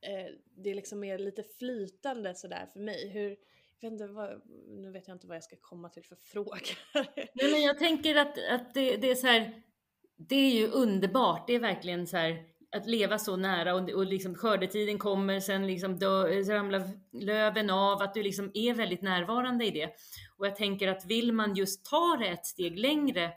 [0.00, 3.08] eh, det liksom mer lite flytande sådär för mig.
[3.08, 3.36] Hur,
[3.80, 6.60] jag vet inte vad, nu vet jag inte vad jag ska komma till för fråga.
[7.14, 9.62] Nej, men jag tänker att, att det, det, är så här,
[10.16, 11.46] det är ju underbart.
[11.46, 12.44] Det är verkligen så här,
[12.76, 16.82] att leva så nära och, och liksom skördetiden kommer, sen liksom dö, ramlar
[17.12, 19.90] löven av, att du liksom är väldigt närvarande i det.
[20.36, 23.32] Och jag tänker att vill man just ta det ett steg längre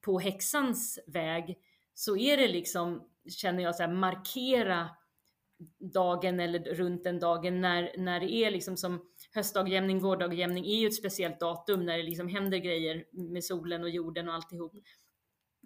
[0.00, 1.58] på häxans väg
[1.94, 4.88] så är det liksom, känner jag, så här, markera
[5.92, 9.00] dagen eller runt den dagen när, när det är liksom som
[9.34, 13.90] höstdagjämning, vårdagjämning är ju ett speciellt datum när det liksom händer grejer med solen och
[13.90, 14.72] jorden och alltihop.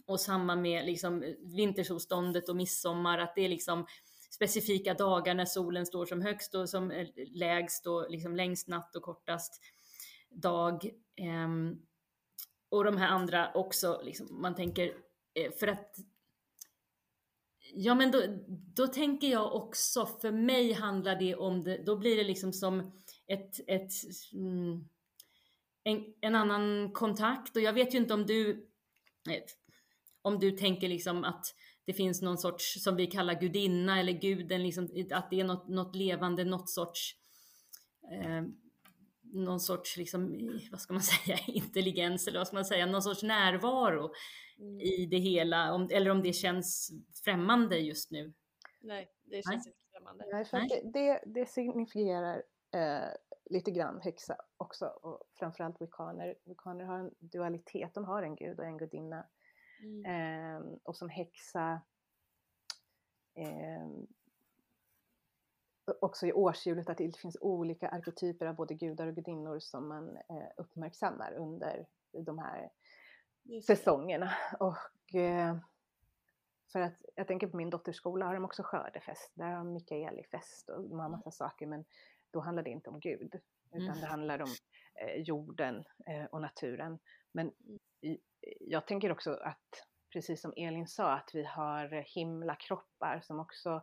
[0.06, 3.86] Och samma med liksom vintersolståndet och midsommar, att det är liksom
[4.30, 8.96] specifika dagar när solen står som högst och som eh, lägst och liksom längst natt
[8.96, 9.60] och kortast
[10.30, 10.90] dag.
[11.16, 11.76] Ehm,
[12.68, 14.94] och de här andra också, liksom, man tänker,
[15.34, 15.96] eh, för att
[17.74, 18.22] Ja men då,
[18.74, 22.80] då tänker jag också, för mig handlar det om det, då blir det liksom som
[23.26, 23.90] ett, ett
[24.32, 24.88] mm,
[25.84, 27.56] en, en annan kontakt.
[27.56, 28.50] Och jag vet ju inte om du
[29.30, 29.42] eh,
[30.22, 31.54] om du tänker liksom att
[31.84, 35.68] det finns någon sorts, som vi kallar gudinna eller guden, liksom, att det är något,
[35.68, 37.14] något levande, något sorts
[38.12, 38.42] eh,
[39.32, 43.22] någon sorts, liksom, vad ska man säga, intelligens eller vad ska man säga, någon sorts
[43.22, 44.10] närvaro
[44.58, 44.80] mm.
[44.80, 46.90] i det hela, om, eller om det känns
[47.24, 48.32] främmande just nu?
[48.80, 49.74] Nej, det känns Nej.
[49.74, 50.24] inte främmande.
[50.32, 50.90] Nej, för Nej.
[50.92, 52.42] Det, det signifierar
[52.74, 53.08] eh,
[53.50, 56.34] lite grann häxa också och framförallt vulkaner.
[56.44, 59.26] Vulkaner har en dualitet, de har en gud och en gudinna.
[59.82, 60.04] Mm.
[60.04, 61.80] Eh, och som häxa
[63.34, 63.86] eh,
[66.00, 70.16] också i årshjulet att det finns olika arketyper av både gudar och gudinnor som man
[70.16, 72.70] eh, uppmärksammar under de här
[73.66, 74.32] säsongerna.
[74.60, 75.56] Och eh,
[76.72, 79.32] för att jag tänker på min dotters skola har de också skördefest.
[79.34, 81.84] Där har Mikaeli-fest och de har massa saker men
[82.30, 83.40] då handlar det inte om Gud
[83.72, 84.00] utan mm.
[84.00, 84.54] det handlar om
[84.94, 86.98] eh, jorden eh, och naturen.
[87.32, 87.52] Men
[88.00, 88.18] i,
[88.60, 93.82] jag tänker också att precis som Elin sa att vi har himlakroppar som också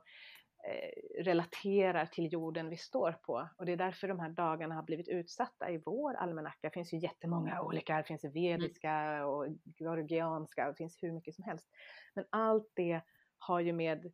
[1.20, 3.50] relaterar till jorden vi står på.
[3.58, 6.58] Och det är därför de här dagarna har blivit utsatta i vår almanacka.
[6.62, 9.48] Det finns ju jättemånga olika, det finns vediska och
[9.80, 11.70] georgianska, det finns hur mycket som helst.
[12.14, 13.02] Men allt det
[13.38, 14.12] har ju med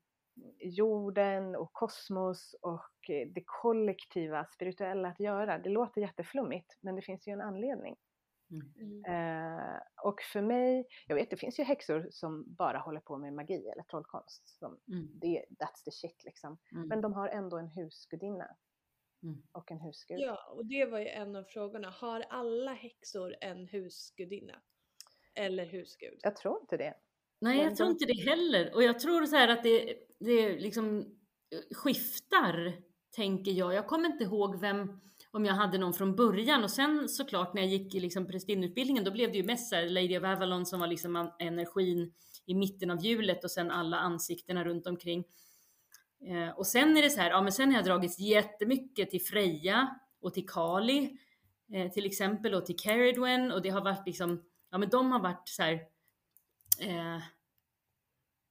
[0.60, 5.58] jorden och kosmos och det kollektiva, spirituella att göra.
[5.58, 7.96] Det låter jätteflummigt, men det finns ju en anledning.
[8.51, 9.05] Mm.
[9.05, 13.34] Eh, och för mig, jag vet det finns ju häxor som bara håller på med
[13.34, 14.60] magi eller trollkonst.
[14.60, 15.10] Som, mm.
[15.13, 16.58] det, that's the shit liksom.
[16.71, 16.88] Mm.
[16.88, 18.47] Men de har ändå en husgudinna.
[19.23, 19.43] Mm.
[19.51, 20.19] Och en husgud.
[20.19, 21.89] Ja, och det var ju en av frågorna.
[21.89, 24.62] Har alla häxor en husgudinna?
[25.36, 26.19] Eller husgud?
[26.21, 26.93] Jag tror inte det.
[27.41, 28.75] Nej, jag tror inte det heller.
[28.75, 32.81] Och jag tror så här att det, det liksom eh, skiftar,
[33.15, 33.73] tänker jag.
[33.73, 35.01] Jag kommer inte ihåg vem
[35.36, 39.04] om jag hade någon från början och sen såklart när jag gick i liksom prästinneutbildningen
[39.04, 42.13] då blev det ju mest så här, Lady of Avalon som var liksom energin
[42.45, 45.24] i mitten av hjulet och sen alla ansiktena runt omkring.
[46.28, 49.21] Eh, och sen är det så här, ja men sen har jag dragits jättemycket till
[49.21, 51.17] Freja och till Kali
[51.74, 55.19] eh, till exempel och till Caridwen och det har varit liksom, ja men de har
[55.19, 55.74] varit så här,
[56.80, 57.21] eh,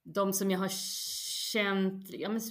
[0.03, 0.71] de som jag har
[1.51, 2.41] känt, ja men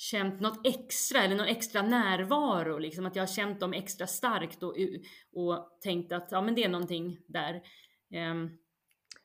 [0.00, 4.62] känt något extra eller någon extra närvaro, liksom att jag har känt dem extra starkt
[4.62, 4.74] och,
[5.32, 7.54] och tänkt att ja men det är någonting där.
[8.30, 8.58] Um,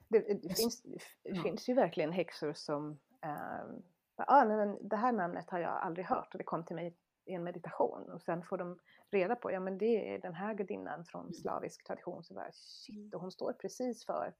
[0.08, 1.44] det, det, finns, det ja.
[1.44, 3.84] finns ju verkligen häxor som, um,
[4.16, 7.34] ah, men det här namnet har jag aldrig hört och det kom till mig i
[7.34, 8.80] en meditation och sen får de
[9.12, 11.34] reda på, ja men det är den här gudinnan från mm.
[11.34, 13.10] slavisk tradition, så bara shit, mm.
[13.14, 14.34] och hon står precis för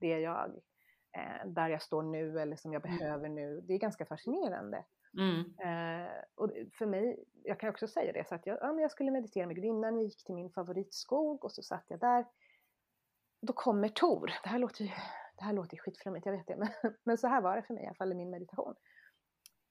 [0.00, 0.50] det jag,
[1.16, 2.98] eh, där jag står nu eller som jag mm.
[2.98, 3.60] behöver nu.
[3.60, 4.84] Det är ganska fascinerande.
[5.18, 5.38] Mm.
[5.38, 8.90] Eh, och för mig, jag kan också säga det, så att jag, ja, men jag
[8.90, 12.26] skulle meditera med gudinnan, jag gick till min favoritskog och så satt jag där.
[13.42, 14.26] Då kommer Tor.
[14.42, 14.90] Det här låter ju
[15.40, 16.68] det här låter skitflummigt, jag vet det, men,
[17.04, 18.74] men så här var det för mig i alla fall i min meditation.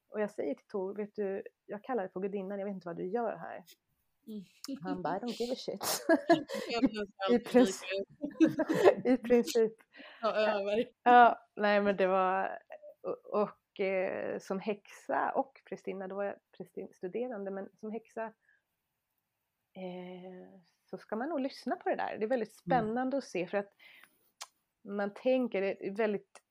[0.09, 2.87] Och jag säger till Tor, vet du, jag kallar dig på gudinnan, jag vet inte
[2.87, 3.63] vad du gör här.
[4.83, 5.83] Han bara, I don't give a shit.
[7.31, 8.07] I, princip.
[9.05, 9.73] I princip.
[10.21, 10.63] Ja,
[11.03, 12.59] ja, nej men det var,
[13.01, 18.25] och, och eh, som häxa och prästinna, då var jag studerande, men som häxa
[19.75, 22.17] eh, så ska man nog lyssna på det där.
[22.17, 22.77] Det är väldigt mm.
[22.79, 23.17] spännande mm.
[23.17, 23.73] att se för att
[24.83, 26.41] man tänker, det är väldigt,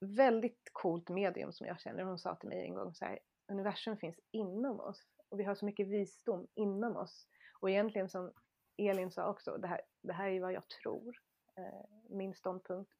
[0.00, 2.02] väldigt coolt medium som jag känner.
[2.02, 5.54] Hon sa till mig en gång så här, universum finns inom oss och vi har
[5.54, 7.26] så mycket visdom inom oss.
[7.60, 8.32] Och egentligen som
[8.76, 11.16] Elin sa också, det här, det här är vad jag tror,
[11.58, 12.92] eh, min ståndpunkt,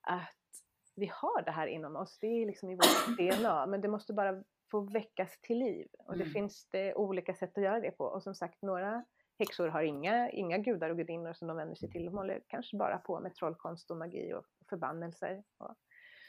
[0.00, 0.36] att
[1.00, 4.12] vi har det här inom oss, det är liksom i vårt DNA, men det måste
[4.12, 5.88] bara få väckas till liv.
[5.98, 6.32] Och det mm.
[6.32, 8.04] finns det olika sätt att göra det på.
[8.04, 9.04] Och som sagt, några
[9.38, 12.04] häxor har inga, inga gudar och gudinnor som de vänder sig till.
[12.04, 15.42] De håller kanske bara på med trollkonst och magi och förbannelser.
[15.58, 15.74] Och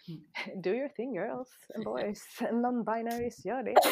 [0.08, 0.62] mm.
[0.62, 3.76] Do your thing girls and boys, non-binaries, gör det.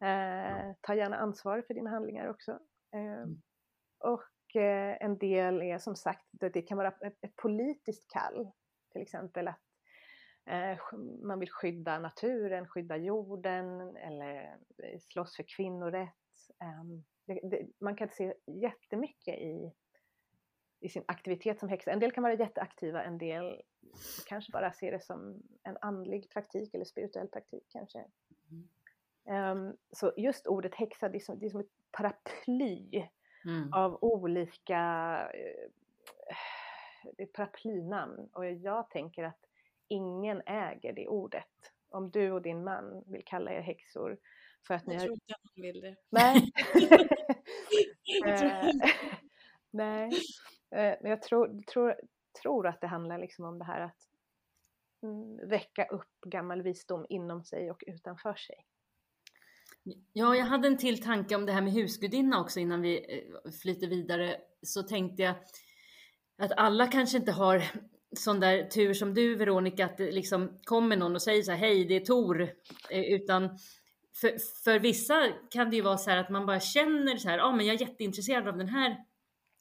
[0.00, 2.50] Eh, ta gärna ansvar för dina handlingar också.
[2.94, 3.42] Eh, mm.
[3.98, 8.50] och eh, en del är som sagt, det, det kan vara ett, ett politiskt kall.
[8.92, 9.65] Till exempel att
[11.22, 16.10] man vill skydda naturen, skydda jorden eller eh, slåss för kvinnorätt.
[16.62, 17.04] Ehm,
[17.80, 19.72] man kan se jättemycket i,
[20.80, 21.90] i sin aktivitet som häxa.
[21.90, 23.62] En del kan vara jätteaktiva, en del
[24.26, 28.04] kanske bara ser det som en andlig praktik eller spirituell praktik kanske.
[29.26, 29.76] Mm.
[29.90, 33.08] så just ordet häxa, det är som, det är som ett paraply
[33.44, 33.72] mm.
[33.72, 34.78] av olika
[35.34, 35.70] eh,
[37.16, 39.40] det är ett paraplynamn och jag tänker att
[39.88, 41.44] ingen äger det ordet.
[41.88, 44.18] om du och din man vill kalla er häxor
[44.66, 45.04] för att Jag ni har...
[45.04, 45.96] tror inte han vill det.
[46.10, 46.52] Nej.
[48.26, 48.70] Eh,
[49.70, 50.08] Nej.
[50.70, 51.94] Eh, Men jag tror, tror,
[52.42, 53.96] tror att det handlar liksom om det här att
[55.02, 58.56] mm, väcka upp gammal visdom inom sig och utanför sig.
[60.12, 63.50] Ja, jag hade en till tanke om det här med husgudinna också innan vi eh,
[63.62, 64.36] flyter vidare.
[64.62, 65.34] Så tänkte jag
[66.38, 67.62] att alla kanske inte har
[68.18, 71.58] sån där tur som du Veronica, att det liksom kommer någon och säger så här,
[71.58, 72.42] hej det är Tor.
[72.90, 73.58] Eh, utan
[74.20, 77.38] för, för vissa kan det ju vara så här att man bara känner så här,
[77.38, 78.96] ja ah, men jag är jätteintresserad av den här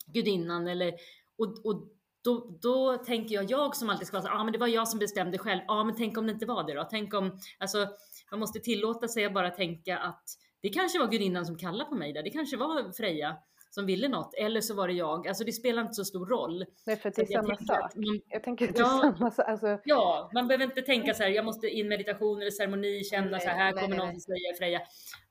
[0.05, 0.93] gudinnan eller
[1.37, 1.91] och, och
[2.23, 4.67] då, då tänker jag, jag som alltid ska vara så ja ah, men det var
[4.67, 6.87] jag som bestämde själv, ja ah, men tänk om det inte var det då?
[6.89, 7.87] Tänk om, alltså
[8.31, 10.23] man måste tillåta sig att bara tänka att
[10.61, 13.37] det kanske var gudinnan som kallade på mig där, det kanske var Freja
[13.75, 15.27] som ville något, eller så var det jag.
[15.27, 16.65] Alltså det spelar inte så stor roll.
[16.85, 17.95] Nej, för det är samma sak.
[17.95, 19.07] man- Jag tänker att det Ja.
[19.07, 19.47] är samma sak.
[19.47, 23.03] Alltså, Ja, man behöver inte tänka så här, jag måste i en meditation eller ceremoni
[23.03, 24.79] känna Nej, så här, här nej, kommer nej, någon som säger Freja.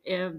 [0.05, 0.31] Eh,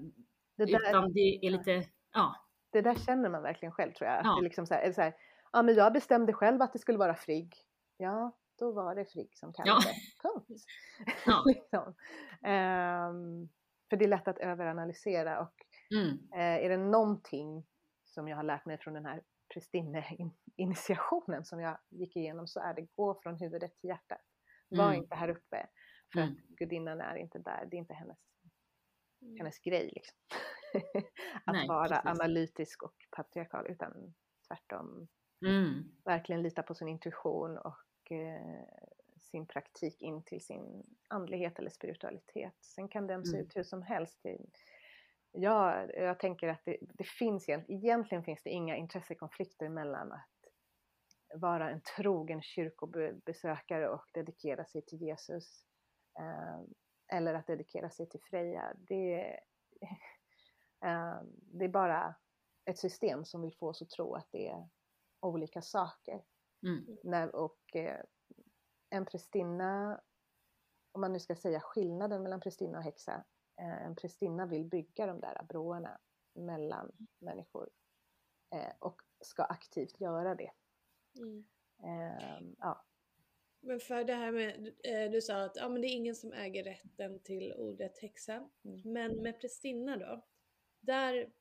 [0.58, 2.36] det, där, utan det är lite, ja.
[2.72, 4.20] det där känner man verkligen själv tror jag.
[4.20, 4.32] Att Ja.
[4.36, 5.14] det är liksom så här, så här,
[5.52, 7.54] ja men jag bestämde själv att det skulle vara Frigg.
[7.98, 9.82] Ja, då var det Frigg som kallade.
[10.24, 10.48] Punkt.
[11.26, 11.44] Ja.
[11.46, 11.96] liksom.
[12.46, 13.50] Ehm,
[13.90, 15.54] för det är lätt att överanalysera och
[15.92, 17.66] Mm, Eh, är det någonting
[18.16, 19.24] som jag har lärt mig från den här
[19.54, 24.22] prästinne-initiationen som jag gick igenom så är det gå från huvudet till hjärtat.
[24.70, 24.96] Var Mm.
[25.04, 25.70] inte här uppe
[26.14, 26.32] för Mm.
[26.34, 28.18] att gudinnan är inte där, det är inte hennes,
[29.22, 29.38] Mm.
[29.38, 30.18] hennes grej liksom.
[31.46, 32.06] att Nej, vara precis.
[32.22, 34.14] analytisk och patriarkal utan
[34.48, 35.08] tvärtom
[35.46, 38.64] mm, verkligen lita på sin intuition och eh,
[39.20, 42.54] sin praktik in till sin andlighet eller spiritualitet.
[42.62, 43.46] Sen kan den se Mm.
[43.46, 44.20] ut hur som helst.
[44.24, 44.38] Det,
[45.36, 50.30] ja, jag tänker att det, det finns egentligen, finns det inga intressekonflikter mellan att
[51.36, 55.66] vara en trogen kyrkobesökare och dedikera sig till Jesus
[56.20, 56.62] eh,
[57.18, 58.74] eller att dedikera sig till Freja.
[58.78, 59.22] Det,
[60.86, 62.16] eh, det är bara
[62.66, 64.70] ett system som vill få oss att tro att det är
[65.22, 66.24] olika saker.
[66.68, 68.02] mm, När, och eh,
[68.90, 70.02] en prästinna,
[70.92, 73.24] om man nu ska säga skillnaden mellan prästinna och häxa,
[73.58, 76.00] en prästinna vill bygga de där broarna
[76.34, 77.70] mellan människor
[78.54, 80.52] eh, och ska aktivt göra det.
[81.18, 81.46] Mm.
[81.84, 82.86] Eh, ja.
[83.60, 86.34] Men för det här med, eh, du sa att ja, men det är ingen som
[86.34, 88.50] äger rätten till ordet häxa.
[88.64, 88.82] Mm.
[88.94, 90.26] Men med prästinna då?
[90.80, 91.32] Där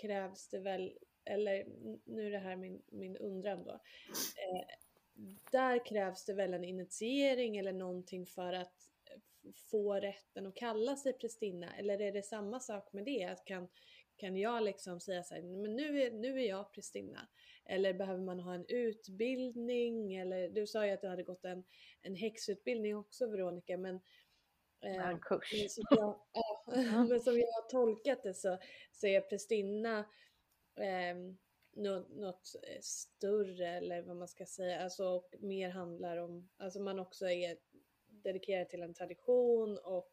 [0.00, 1.66] krävs det väl, eller
[2.04, 3.72] nu är det här min, min undran då.
[3.72, 4.66] Eh,
[5.52, 8.91] där krävs det väl en initiering eller någonting för att
[9.70, 11.76] få rätten att kalla sig prästinna?
[11.76, 13.24] Eller är det samma sak med det?
[13.24, 13.68] Att kan,
[14.16, 17.28] kan jag liksom säga så här, men nu är, nu är jag prästinna?
[17.64, 20.14] Eller behöver man ha en utbildning?
[20.14, 21.64] Eller du sa ju att du hade gått en,
[22.02, 23.94] en häxutbildning också Veronica, men,
[24.84, 25.70] eh, En kurs.
[25.70, 28.58] som jag, ja, men som jag har tolkat det så,
[28.92, 29.98] så är prästinna
[30.76, 31.16] eh,
[31.76, 32.46] något, något
[32.80, 37.56] större eller vad man ska säga, alltså och mer handlar om, alltså man också är
[38.24, 40.12] dedikerad till en tradition och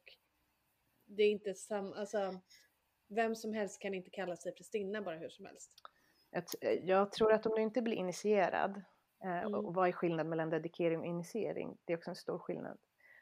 [1.06, 2.40] det är inte samma, alltså
[3.08, 5.72] vem som helst kan inte kalla sig prästinna bara hur som helst.
[6.82, 8.84] Jag, tror att om du inte blir initierad,
[9.24, 9.54] eh, Mm.
[9.56, 11.78] och vad är skillnaden mellan dedikering och initiering?
[11.86, 12.78] Det är också en stor skillnad.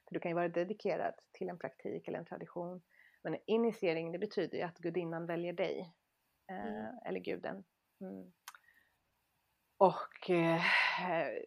[0.07, 2.81] För du kan ju vara dedikerad till en praktik eller en tradition.
[3.23, 5.93] Men en initiering det betyder ju att gudinnan väljer dig.
[6.51, 6.97] Eh, Mm.
[7.05, 7.63] Eller guden.
[8.01, 8.33] Mm.
[9.77, 10.61] Och eh,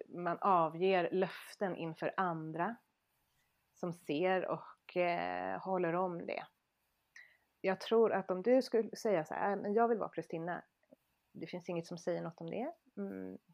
[0.08, 2.76] man avger löften inför andra
[3.80, 6.46] som ser och eh, håller om det.
[7.60, 10.64] Jag tror att om du skulle säga så här, "Äh, men jag vill vara prästinna.
[11.32, 12.74] Det finns inget som säger något om det.
[12.96, 13.38] Mm.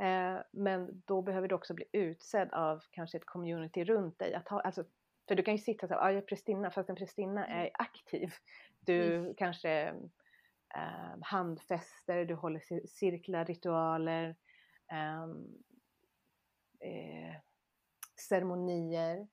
[0.00, 4.34] Eh, men då behöver du också bli utsedd av kanske ett community runt dig.
[4.34, 4.84] Att ha, alltså,
[5.28, 7.70] för du kan ju sitta så här, "Ja, jag är prästinna, fast en prästinna är
[7.74, 8.32] aktiv.
[8.80, 9.70] Du kanske
[10.76, 14.36] eh, handfäster, du håller cir- cirklar, ritualer,
[14.92, 15.46] ehm,
[16.80, 17.36] eh,
[18.20, 19.28] ceremonier.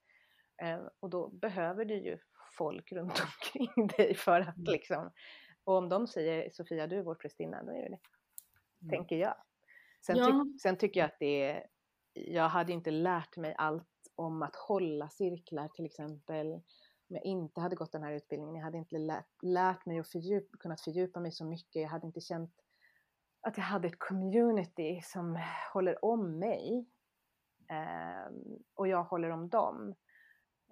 [0.62, 2.18] Eh, och då behöver du ju
[2.58, 4.72] folk runt omkring dig för att Mm.
[4.72, 5.10] liksom,
[5.64, 7.98] och om de säger Sofia du är vår prästinna, då är det det,
[8.82, 8.90] Mm.
[8.90, 9.34] tänker jag.
[10.06, 10.46] Sen, Ja.
[10.62, 11.66] sen tycker jag att det är,
[12.12, 16.46] jag hade inte lärt mig allt om att hålla cirklar till exempel
[17.08, 18.56] om jag inte hade gått den här utbildningen.
[18.56, 21.82] Jag hade inte lärt, lärt mig och fördjup, kunnat fördjupa mig så mycket.
[21.82, 22.54] Jag hade inte känt
[23.40, 25.38] att jag hade ett community som
[25.72, 26.86] håller om mig.
[27.68, 29.94] Ehm, och jag håller om dem.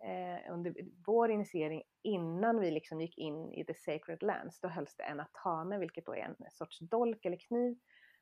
[0.03, 0.74] Eh, under
[1.07, 5.20] vår initiering, innan vi liksom gick in i the sacred lands, då hölls det en
[5.20, 7.78] atame, vilket då är en sorts dolk eller kniv,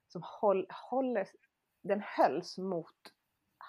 [0.07, 1.29] som håll, håller,
[1.83, 2.97] den hölls mot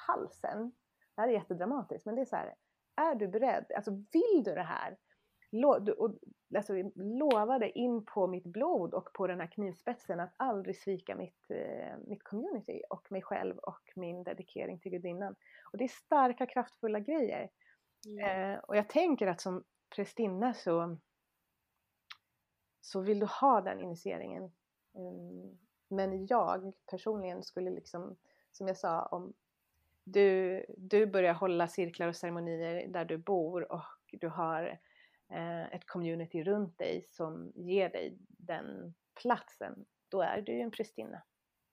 [0.08, 0.72] halsen.
[1.16, 2.56] Det här är jättedramatiskt, men det är så här,
[2.96, 3.66] är du beredd?
[3.76, 4.98] Alltså vill du det här?
[5.98, 6.12] Och,
[6.56, 11.50] alltså, lovade in på mitt blod och på den här knivspetsen att aldrig svika mitt,
[11.50, 15.36] eh, mitt community och mig själv och min dedikering till gudinnan.
[15.72, 17.50] Och det är starka kraftfulla grejer.
[18.08, 18.54] Mm.
[18.54, 19.64] Eh, och jag tänker att som
[19.96, 20.98] prästinna så,
[22.82, 24.52] så vill du ha den initieringen.
[24.94, 28.16] Um, men jag personligen skulle liksom,
[28.52, 29.34] som jag sa, om
[30.04, 34.80] du, du börjar hålla cirklar och ceremonier där du bor och du har
[35.72, 41.24] ett community runt dig som ger dig den platsen, då är du ju en prästinna.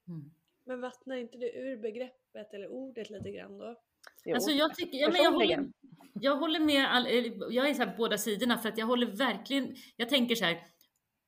[0.08, 0.30] Mm.
[0.64, 3.76] Men vattnar inte det ur begreppet eller ordet lite grann då?
[4.24, 5.72] Jo, alltså jag, tycker, ja, men jag, håller,
[6.20, 7.06] jag håller med, all,
[7.50, 10.44] jag är så här på båda sidorna för att jag håller verkligen, jag tänker så
[10.44, 10.62] här,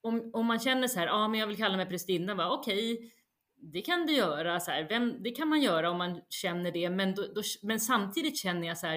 [0.01, 3.11] om, om man känner så här, ja men jag vill kalla mig prästinna, okej, okay,
[3.57, 6.91] det kan du göra, så här, vem, det kan man göra om man känner det,
[6.91, 8.97] men, då, då, men samtidigt känner jag så här,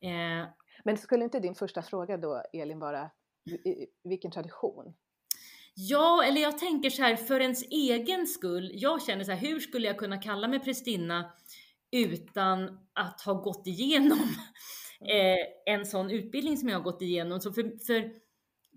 [0.00, 0.48] eh,
[0.84, 3.10] Men skulle inte din första fråga då, Elin, vara
[4.04, 4.94] vilken tradition?
[5.74, 9.60] Ja, eller jag tänker så här, för ens egen skull, jag känner så här, hur
[9.60, 11.32] skulle jag kunna kalla mig prästinna
[11.90, 14.18] utan att ha gått igenom
[15.00, 15.38] mm.
[15.40, 17.40] eh, en sån utbildning som jag har gått igenom.
[17.40, 18.12] Så för, för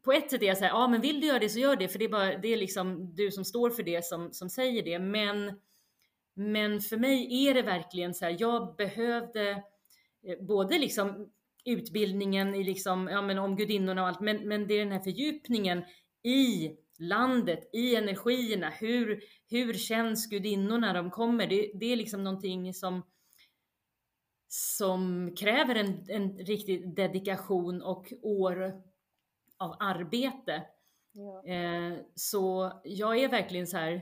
[0.03, 1.75] på ett sätt är jag så här, ja men vill du göra det så gör
[1.75, 4.49] det, för det är, bara, det är liksom du som står för det som, som
[4.49, 4.99] säger det.
[4.99, 5.59] Men,
[6.33, 9.49] men för mig är det verkligen så här, jag behövde
[10.27, 11.31] eh, både liksom
[11.65, 15.03] utbildningen i liksom, ja men om gudinnorna och allt, men, men det är den här
[15.03, 15.83] fördjupningen
[16.23, 21.47] i landet, i energierna, hur, hur känns gudinnorna när de kommer?
[21.47, 23.03] Det, det är liksom någonting som,
[24.47, 28.81] som kräver en, en riktig dedikation och år
[29.57, 30.63] av arbete.
[31.13, 31.43] Ja.
[31.45, 34.01] Eh, så jag är verkligen så här,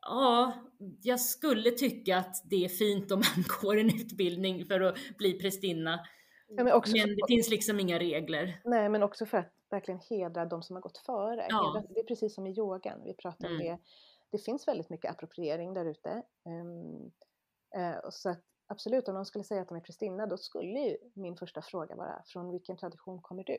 [0.00, 0.52] ja,
[1.02, 5.32] jag skulle tycka att det är fint om man går en utbildning för att bli
[5.32, 6.00] prästinna.
[6.56, 8.60] Ja, men, men, det finns liksom inga regler.
[8.64, 11.46] Nej, men också för att verkligen hedra de som har gått före.
[11.50, 11.84] Ja.
[11.88, 13.60] det är precis som i yogan, vi pratar mm.
[13.60, 13.78] om det.
[14.30, 16.22] Det finns väldigt mycket appropriering där ute.
[16.44, 17.12] Um,
[17.76, 20.96] uh, så att absolut, om någon skulle säga att de är prästinna, då skulle ju
[21.14, 23.58] min första fråga vara, från vilken tradition kommer du?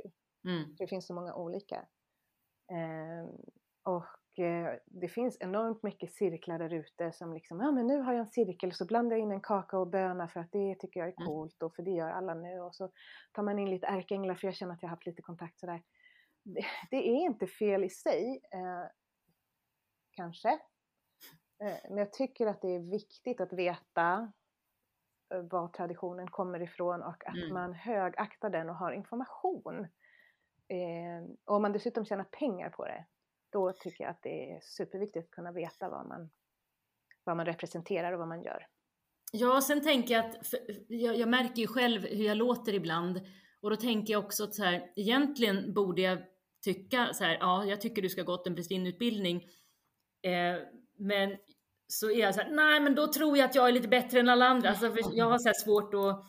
[0.50, 0.76] Mm.
[0.76, 1.86] Det finns så många olika.
[2.72, 3.42] Um,
[3.84, 4.06] och
[4.86, 8.28] det finns enormt mycket cirklar där ute som liksom, ja men nu har jag en
[8.28, 11.14] cirkel så blandar jag in en kaka och böna för att det tycker jag är
[11.18, 11.28] mm.
[11.28, 12.92] coolt och för det gör alla nu och så
[13.32, 15.82] tar man in lite ärkeänglar för jag känner att jag har haft lite kontakt sådär
[16.90, 18.90] det är inte fel i sig, eh,
[20.12, 20.50] kanske.
[21.64, 24.32] Eh, men jag tycker att det är viktigt att veta
[25.34, 27.54] eh, var traditionen kommer ifrån och att mm.
[27.54, 29.88] man högaktar den och har information.
[30.68, 33.06] Eh, och om man dessutom tjänar pengar på det,
[33.54, 36.30] då tycker jag att det är superviktigt att kunna veta vad man,
[37.24, 38.68] vad man representerar och vad man gör.
[39.32, 40.54] Ja, sen tänker jag att,
[40.88, 43.22] jag, jag, märker ju själv hur jag låter ibland
[43.62, 46.18] och då tänker jag också att så här, egentligen borde jag
[46.64, 49.44] tycka så här, ja, jag tycker du ska gått en prästinneutbildning.
[50.22, 50.62] Eh,
[50.98, 51.38] men
[51.88, 54.20] så är jag så här, nej, men då tror jag att jag är lite bättre
[54.20, 54.70] än alla andra.
[54.70, 56.24] Alltså, jag har så här svårt att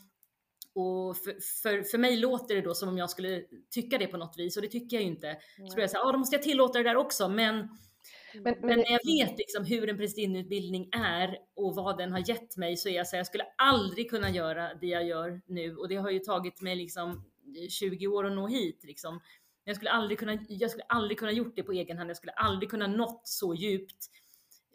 [0.74, 4.16] och för, för, för mig låter det då som om jag skulle tycka det på
[4.16, 5.36] något vis och det tycker jag ju inte.
[5.56, 7.28] Så då är jag så här, ja då måste jag tillåta det där också.
[7.28, 12.12] Men, men, men, men när jag vet liksom hur en prästinneutbildning är och vad den
[12.12, 15.06] har gett mig så är jag så här, jag skulle aldrig kunna göra det jag
[15.06, 17.24] gör nu och det har ju tagit mig liksom
[17.68, 19.20] 20 år att nå hit liksom.
[19.64, 22.10] Jag skulle aldrig kunna, jag skulle aldrig kunna gjort det på egen hand.
[22.10, 24.06] Jag skulle aldrig kunna nått så djupt.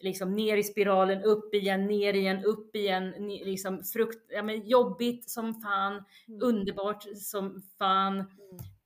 [0.01, 3.13] Liksom ner i spiralen, upp igen, ner igen, upp igen.
[3.27, 6.39] Liksom frukt, ja, men jobbigt som fan, mm.
[6.43, 8.15] underbart som fan.
[8.15, 8.29] Mm.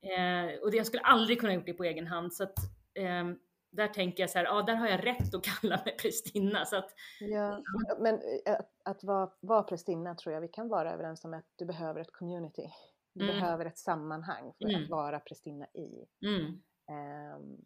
[0.04, 2.34] Eh, och det, jag skulle aldrig kunna gjort det på egen hand.
[2.34, 2.58] Så att,
[2.94, 3.24] eh,
[3.70, 6.64] där tänker jag så här, ja där har jag rätt att kalla mig prästinna.
[6.64, 6.90] Så att,
[7.20, 7.62] ja,
[7.98, 11.46] men att, eh, att vara, vara prästinna tror jag vi kan vara överens om att
[11.56, 12.70] du behöver ett community.
[13.14, 13.36] Du mm.
[13.36, 14.82] behöver ett sammanhang för mm.
[14.82, 16.06] att vara prästinna i.
[16.26, 17.58] Um,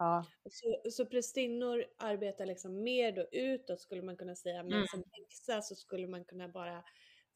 [0.00, 0.24] ja.
[0.50, 4.86] Så, så prästinnor arbetar liksom mer då utåt skulle man kunna säga, men mm.
[4.86, 6.84] som häxa så skulle man kunna bara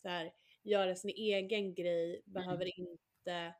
[0.03, 2.91] så här, göra sin egen grej, behöver mm.
[2.91, 3.55] inte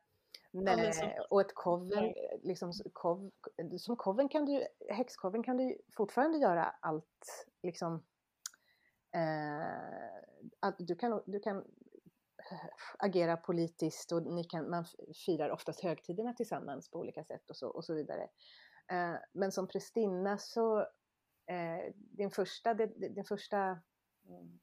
[0.51, 1.09] Nej, som...
[1.29, 3.31] och ett koven, liksom, kov,
[3.77, 8.05] som koven kan du, häxkoven kan du fortfarande göra allt, liksom,
[9.15, 11.63] eh, du, kan, du kan
[12.97, 14.85] agera politiskt och ni kan, man
[15.25, 18.29] firar oftast högtiderna tillsammans på olika sätt och så, och så vidare.
[18.91, 20.79] Eh, men som prästinna så,
[21.47, 23.57] eh, din första, din första
[24.27, 24.59] mm,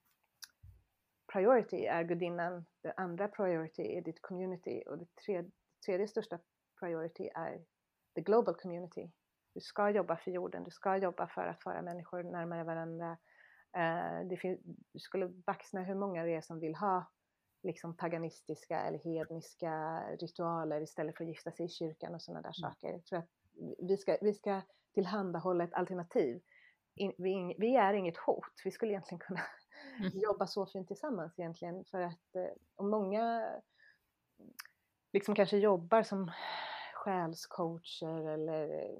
[1.32, 5.50] priority är gudinnan, det andra priority är ditt community och det tredje,
[5.86, 6.38] tredje största
[6.80, 7.64] priority är
[8.14, 9.10] the global community.
[9.54, 13.18] Du ska jobba för jorden, du ska jobba för att föra människor närmare varandra.
[13.76, 14.60] Eh, finns,
[14.92, 17.10] du skulle baxna hur många det är som vill ha
[17.62, 22.60] liksom paganistiska eller hedniska ritualer istället för att gifta sig i kyrkan och sådana där
[22.62, 22.70] mm.
[22.70, 23.02] saker.
[23.08, 23.28] För att
[23.78, 24.60] vi ska, vi ska
[24.94, 26.42] tillhandahålla ett alternativ.
[26.94, 29.40] In, vi, vi, är inget hot, vi skulle egentligen kunna
[29.98, 30.10] mm.
[30.14, 33.54] jobba så fint tillsammans egentligen för att eh, och många
[35.12, 36.30] liksom kanske jobbar som
[36.94, 38.90] själscoacher eller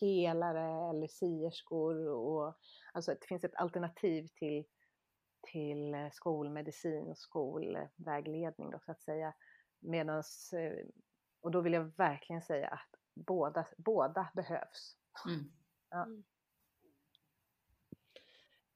[0.00, 2.54] helare eller sierskor och
[2.92, 4.64] alltså det finns ett alternativ till
[5.42, 9.34] till eh, skolmedicin och skolvägledning då, så att säga.
[9.80, 10.86] Medans, eh,
[11.40, 14.96] och då vill jag verkligen säga att båda, båda behövs.
[15.26, 15.52] Mm.
[15.90, 16.08] Ja.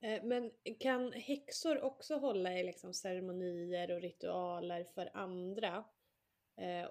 [0.00, 5.84] Eh, men kan häxor också hålla i liksom ceremonier och ritualer för andra?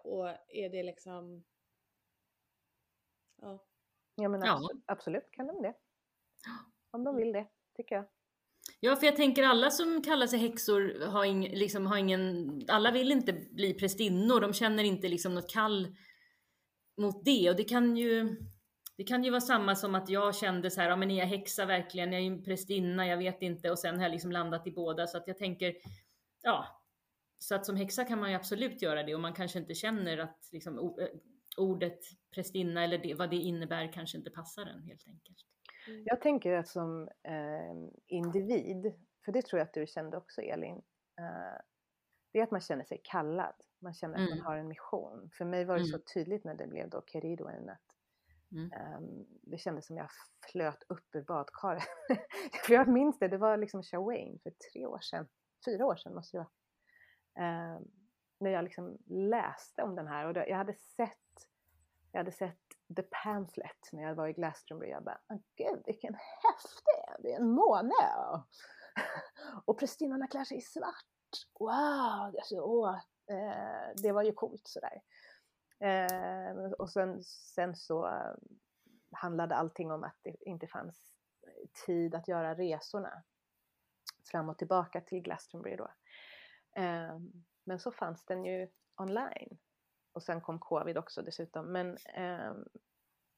[0.03, 1.43] Och är det liksom...
[3.41, 3.65] Ja.
[4.15, 4.93] Ja men absolut, ja.
[4.93, 5.73] absolut kan de det.
[6.91, 8.05] Om de vill det, tycker jag.
[8.79, 12.91] Ja, för jag tänker alla som kallar sig häxor har, ing, liksom, har ingen, alla
[12.91, 15.95] vill inte bli prästinnor, de känner inte liksom något kall
[16.97, 18.35] mot det och det kan ju
[18.97, 21.25] det kan ju vara samma som att jag kände så här, ja men är jag
[21.25, 22.11] häxa verkligen?
[22.11, 25.07] Jag är ju prästinna, jag vet inte och sen har jag liksom landat i båda
[25.07, 25.75] så att jag tänker,
[26.41, 26.83] ja,
[27.39, 30.17] så att som häxa kan man ju absolut göra det och man kanske inte känner
[30.17, 30.95] att liksom,
[31.57, 31.99] ordet
[32.35, 35.37] prästinna eller det, vad det innebär kanske inte passar en helt enkelt.
[35.87, 36.03] Mm.
[36.05, 38.93] Jag tänker att som eh, individ,
[39.25, 40.81] för det tror jag att du kände också Elin,
[41.19, 41.61] eh,
[42.31, 43.55] det är att man känner sig kallad.
[43.83, 44.45] Man känner att man mm.
[44.45, 45.29] har en mission.
[45.37, 46.05] För mig var det så mm.
[46.13, 47.79] tydligt när det blev då Queridoen att
[48.51, 50.09] um, det kändes som jag
[50.51, 51.83] flöt upp ur badkaret.
[52.65, 55.27] för jag minns det, det var liksom Shawain för tre år sedan,
[55.65, 57.75] fyra år sedan måste det vara.
[57.75, 57.91] Um,
[58.39, 61.19] när jag liksom läste om den här och jag hade sett
[62.13, 62.59] jag hade sett
[62.95, 64.89] The Pamphlet när jag var i Glastonbury.
[64.89, 67.93] Jag bara, oh, gud vilken häftig, det är en måne!
[69.65, 71.05] och prästinnorna klär sig i svart.
[71.59, 72.35] Wow!
[72.37, 72.99] Alltså, åh,
[73.29, 75.01] eh, det var ju coolt sådär.
[75.79, 78.33] Eh, och sen, sen så eh,
[79.11, 81.13] handlade allting om att det inte fanns
[81.85, 83.23] tid att göra resorna
[84.31, 85.93] fram och tillbaka till Glastonbury då.
[86.75, 87.19] Eh,
[87.63, 89.57] men så fanns den ju online
[90.13, 91.71] och sen kom covid också dessutom.
[91.71, 92.53] Men eh,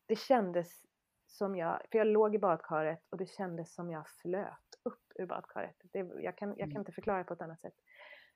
[0.05, 0.85] det kändes
[1.27, 5.25] som jag, för jag låg i badkaret och det kändes som jag flöt upp ur
[5.25, 5.75] badkaret.
[5.83, 6.79] Det, jag, kan, jag kan mm.
[6.79, 7.75] inte förklara på ett annat sätt.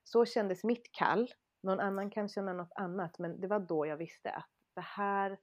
[0.04, 1.32] Så kändes mitt kall.
[1.62, 5.38] Någon annan kan känna något annat men det var då jag visste att det här,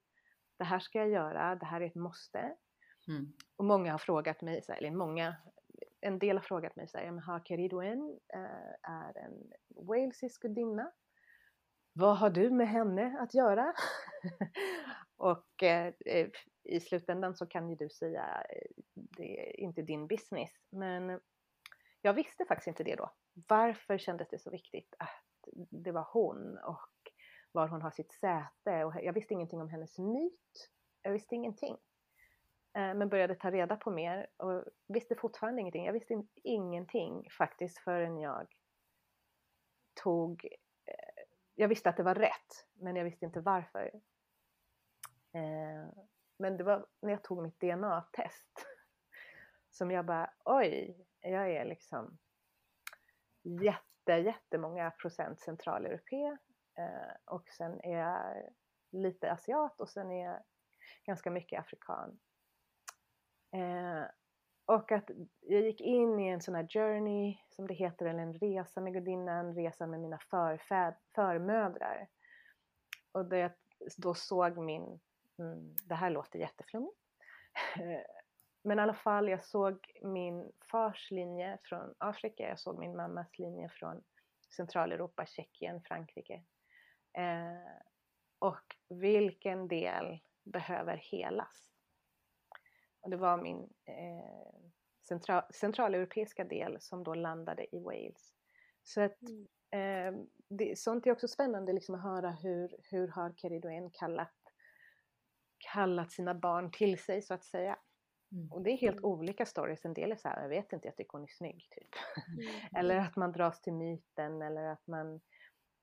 [0.58, 2.56] det här ska jag göra, det här är ett måste.
[3.08, 3.34] Mm.
[3.56, 5.36] Och många har frågat mig, eller många,
[6.02, 9.52] en del har frågat mig så här, har Keridwen äh, är en
[9.88, 10.92] walesisk gudinna
[12.00, 13.74] vad har du med henne att göra?
[15.16, 16.28] och eh, eh,
[16.64, 20.52] i slutändan så kan ju du säga eh, det är inte din business.
[20.70, 21.20] Men
[22.02, 23.14] jag visste faktiskt inte det då.
[23.48, 25.24] Varför kändes det så viktigt att
[25.70, 26.90] det var hon och
[27.52, 28.86] var hon har sitt säte?
[28.86, 30.72] Och jag visste ingenting om hennes myt.
[31.02, 31.78] Jag visste ingenting.
[32.74, 35.86] Eh, men började ta reda på mer och visste fortfarande ingenting.
[35.86, 38.48] Jag visste ingenting faktiskt förrän jag
[40.04, 40.46] tog
[40.86, 41.24] eh,
[41.60, 43.92] jag visste att det var rätt, men jag visste inte varför.
[45.34, 45.90] Eh,
[46.38, 48.66] men det var när jag tog mitt DNA-test
[49.70, 52.18] som jag bara, oj, jag är liksom
[53.48, 56.26] jätte, jättemånga procent centraleuropé
[56.78, 58.50] eh, och sen är jag
[58.92, 60.44] lite asiat och sen är jag
[61.06, 62.20] ganska mycket afrikan.
[63.52, 64.04] Eh,
[64.66, 65.10] och att
[65.42, 68.94] jag gick in i en sån här journey, som det heter, eller en resa med
[68.94, 72.08] gudinnan, en resa med mina förfäd, förmödrar.
[73.12, 73.52] Och där jag
[73.98, 75.00] då såg min,
[75.40, 76.98] mm, det här låter jätteflummigt,
[78.68, 83.40] men i alla fall jag såg min fars linje från Afrika, jag såg min mammas
[83.40, 84.04] linje från
[84.56, 86.44] Centraleuropa, Tjeckien, Frankrike.
[87.18, 87.82] Eh,
[88.40, 91.70] och vilken del behöver helas?
[93.02, 94.70] Och det var min eh,
[95.08, 98.34] central, centraleuropeiska del som då landade i Wales.
[98.84, 99.22] Så att,
[99.72, 100.16] mm.
[100.16, 104.36] eh, det, sånt är också spännande liksom att höra hur, hur har Keridoen kallat,
[105.74, 107.80] kallat sina barn till sig så att säga.
[108.32, 108.52] Mm.
[108.52, 109.10] Och det är helt mm.
[109.10, 109.86] olika stories.
[109.86, 111.68] En del är så här, jag vet inte, jag tycker hon är snygg.
[111.72, 111.90] Typ.
[112.28, 112.66] Mm.
[112.76, 115.22] eller att man dras till myten eller att man,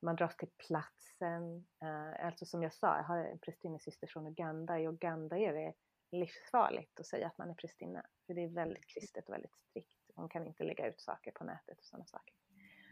[0.03, 1.67] man dras till platsen.
[1.85, 4.79] Uh, alltså som jag sa, jag har en prästinnesyster från Uganda.
[4.79, 5.73] I Uganda är det
[6.11, 8.07] livsfarligt att säga att man är prästinna.
[8.27, 10.11] För det är väldigt kristet och väldigt strikt.
[10.15, 12.35] Hon kan inte lägga ut saker på nätet och sådana saker.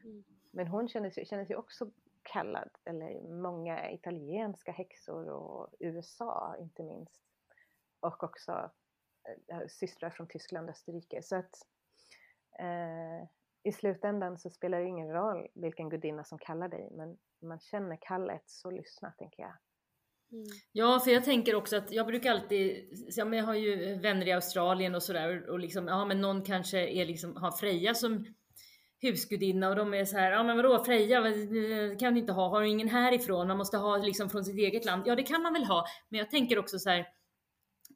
[0.04, 0.24] Mm.
[0.50, 1.90] Men hon känner sig, känner sig också
[2.22, 7.22] kallad, eller många italienska häxor och USA inte minst.
[8.00, 8.70] Och också
[9.52, 11.22] äh, systrar från Tyskland och Österrike.
[11.22, 11.54] Så att,
[12.60, 13.28] äh,
[13.64, 17.98] i slutändan så spelar det ingen roll vilken gudinna som kallar dig, men man känner
[18.00, 19.56] kallet så lyssna tänker jag.
[20.32, 20.46] Mm.
[20.72, 24.28] Ja, för jag tänker också att jag brukar alltid, ja, men jag har ju vänner
[24.28, 28.26] i Australien och sådär och liksom, ja men någon kanske är liksom, har Freja som
[29.00, 31.22] husgudinna och de är så här, ja men vadå Freja
[31.98, 34.84] kan du inte ha, har du ingen härifrån, man måste ha liksom från sitt eget
[34.84, 35.02] land.
[35.06, 37.08] Ja det kan man väl ha, men jag tänker också så här,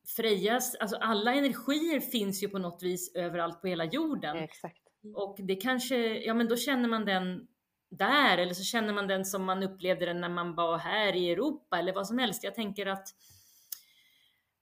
[0.06, 4.36] Frejas, alltså alla energier finns ju på något vis överallt på hela jorden.
[4.36, 4.80] Exakt.
[5.14, 7.46] Och det kanske, ja men då känner man den
[7.90, 11.30] där eller så känner man den som man upplevde den när man var här i
[11.30, 12.44] Europa eller vad som helst.
[12.44, 13.08] Jag tänker att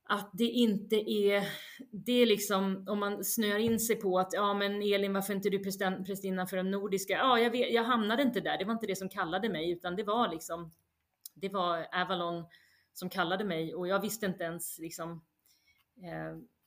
[0.07, 1.49] att det inte är,
[1.91, 5.51] det är liksom om man snöar in sig på att ja men Elin varför inte
[5.51, 5.59] du
[6.05, 7.13] prästinna för de nordiska?
[7.13, 9.97] Ja jag, vet, jag hamnade inte där, det var inte det som kallade mig utan
[9.97, 10.75] det var liksom
[11.35, 12.45] det var Avalon
[12.93, 15.25] som kallade mig och jag visste inte ens liksom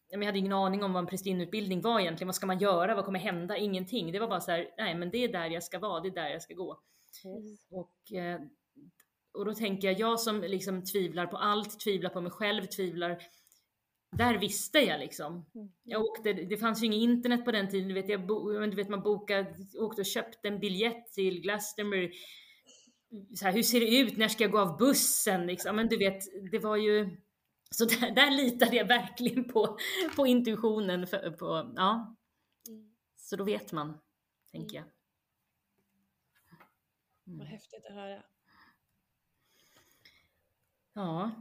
[0.09, 2.27] jag hade ingen aning om vad en prästinneutbildning var egentligen.
[2.27, 2.95] Vad ska man göra?
[2.95, 3.57] Vad kommer hända?
[3.57, 4.11] Ingenting.
[4.11, 6.15] Det var bara så här, nej men det är där jag ska vara, det är
[6.15, 6.79] där jag ska gå.
[7.25, 7.59] Yes.
[7.71, 8.39] Och, eh,
[9.33, 13.21] och då tänker jag, jag som liksom tvivlar på allt, tvivlar på mig själv, tvivlar
[14.11, 15.45] där visste jag liksom.
[15.55, 15.69] Mm.
[15.83, 18.75] Jag åkte, det fanns ju inget internet på den tiden, du vet, jag bo, du
[18.75, 22.11] vet man bokade, åkte och köpte en biljett till Glastonbury.
[23.35, 24.17] Så här, hur ser det ut?
[24.17, 25.47] När ska jag gå av bussen?
[25.47, 25.75] Liksom.
[25.75, 26.21] Men du vet,
[26.51, 27.17] det var ju
[27.71, 29.77] så där, där litade jag verkligen på,
[30.15, 31.07] på intuitionen.
[31.07, 32.15] För, på, ja.
[32.67, 32.95] Mm.
[33.15, 33.97] Så då vet man,
[34.51, 34.85] tänker jag.
[37.27, 37.39] Mm.
[37.39, 38.23] Vad häftigt att höra.
[40.93, 41.31] Ja.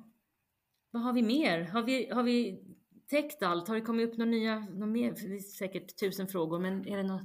[0.90, 1.60] Vad har vi mer?
[1.62, 2.64] Har vi, har vi
[3.06, 3.68] täckt allt?
[3.68, 5.10] Har det kommit upp några nya, några mer?
[5.12, 7.22] Det är säkert tusen frågor, men är det något,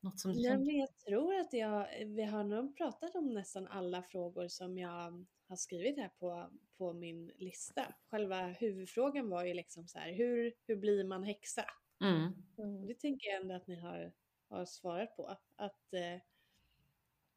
[0.00, 3.66] något som du ja, men Jag tror att jag, vi har nog pratat om nästan
[3.66, 7.94] alla frågor som jag har skrivit här på, på min lista.
[8.04, 11.64] Själva huvudfrågan var ju liksom så här, hur, hur blir man häxa?
[12.00, 12.86] Mm.
[12.86, 14.12] Det tänker jag ändå att ni har,
[14.48, 15.36] har svarat på.
[15.56, 16.20] Att eh,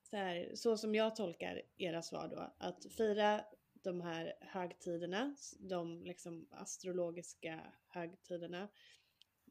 [0.03, 6.03] så, här, så som jag tolkar era svar då, att fira de här högtiderna, de
[6.03, 8.67] liksom astrologiska högtiderna,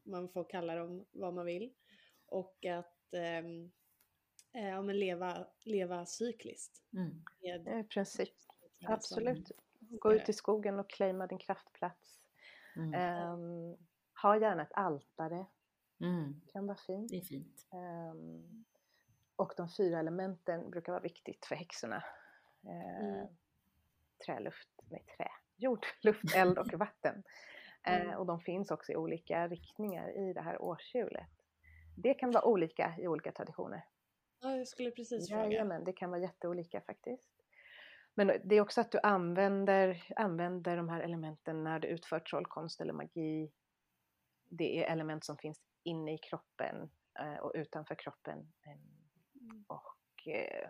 [0.03, 1.73] man får kalla dem vad man vill,
[2.25, 3.71] och att ehm,
[4.51, 6.83] eh, ja, men leva, leva cykliskt.
[6.93, 7.23] Mm.
[7.41, 8.52] Med, precis.
[8.87, 9.51] Absolut.
[9.79, 12.19] Gå ut i skogen och claima din kraftplats.
[12.75, 13.31] Mm.
[13.31, 13.77] Um,
[14.21, 15.45] ha gärna ett altare.
[15.99, 16.41] Mm.
[16.47, 17.11] kan vara fint.
[17.11, 17.67] Det är fint.
[17.71, 18.65] Um,
[19.35, 22.03] och de fyra elementen brukar vara viktigt för häxorna.
[22.65, 23.25] Uh,
[24.25, 27.23] trä, luft, nej trä, jord, luft, eld och vatten.
[27.85, 28.09] Mm.
[28.09, 31.29] Uh, och de finns också i olika riktningar i det här årshjulet.
[31.95, 33.85] Det kan vara olika i olika traditioner.
[34.41, 35.43] Ja, jag skulle precis fråga.
[35.43, 37.32] Jajamän, det kan vara jätteolika faktiskt.
[38.15, 42.81] Men det är också att du använder, använder de här elementen när du utför trollkonst
[42.81, 43.51] eller magi.
[44.49, 46.89] Det är element som finns inne i kroppen
[47.19, 48.53] eh, och utanför kroppen.
[48.65, 49.65] Mm.
[49.67, 50.69] Och eh,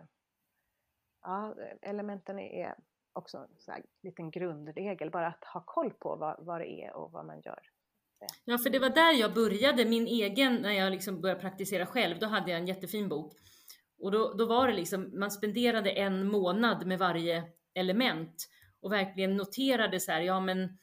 [1.22, 2.74] ja, elementen är
[3.12, 7.26] också en liten grundregel, bara att ha koll på vad, vad det är och vad
[7.26, 7.60] man gör.
[8.44, 12.18] Ja, för det var där jag började min egen, när jag liksom började praktisera själv,
[12.18, 13.32] då hade jag en jättefin bok
[14.04, 17.44] och då, då var det liksom, man spenderade en månad med varje
[17.74, 18.48] element
[18.80, 20.78] och verkligen noterade så här, ja men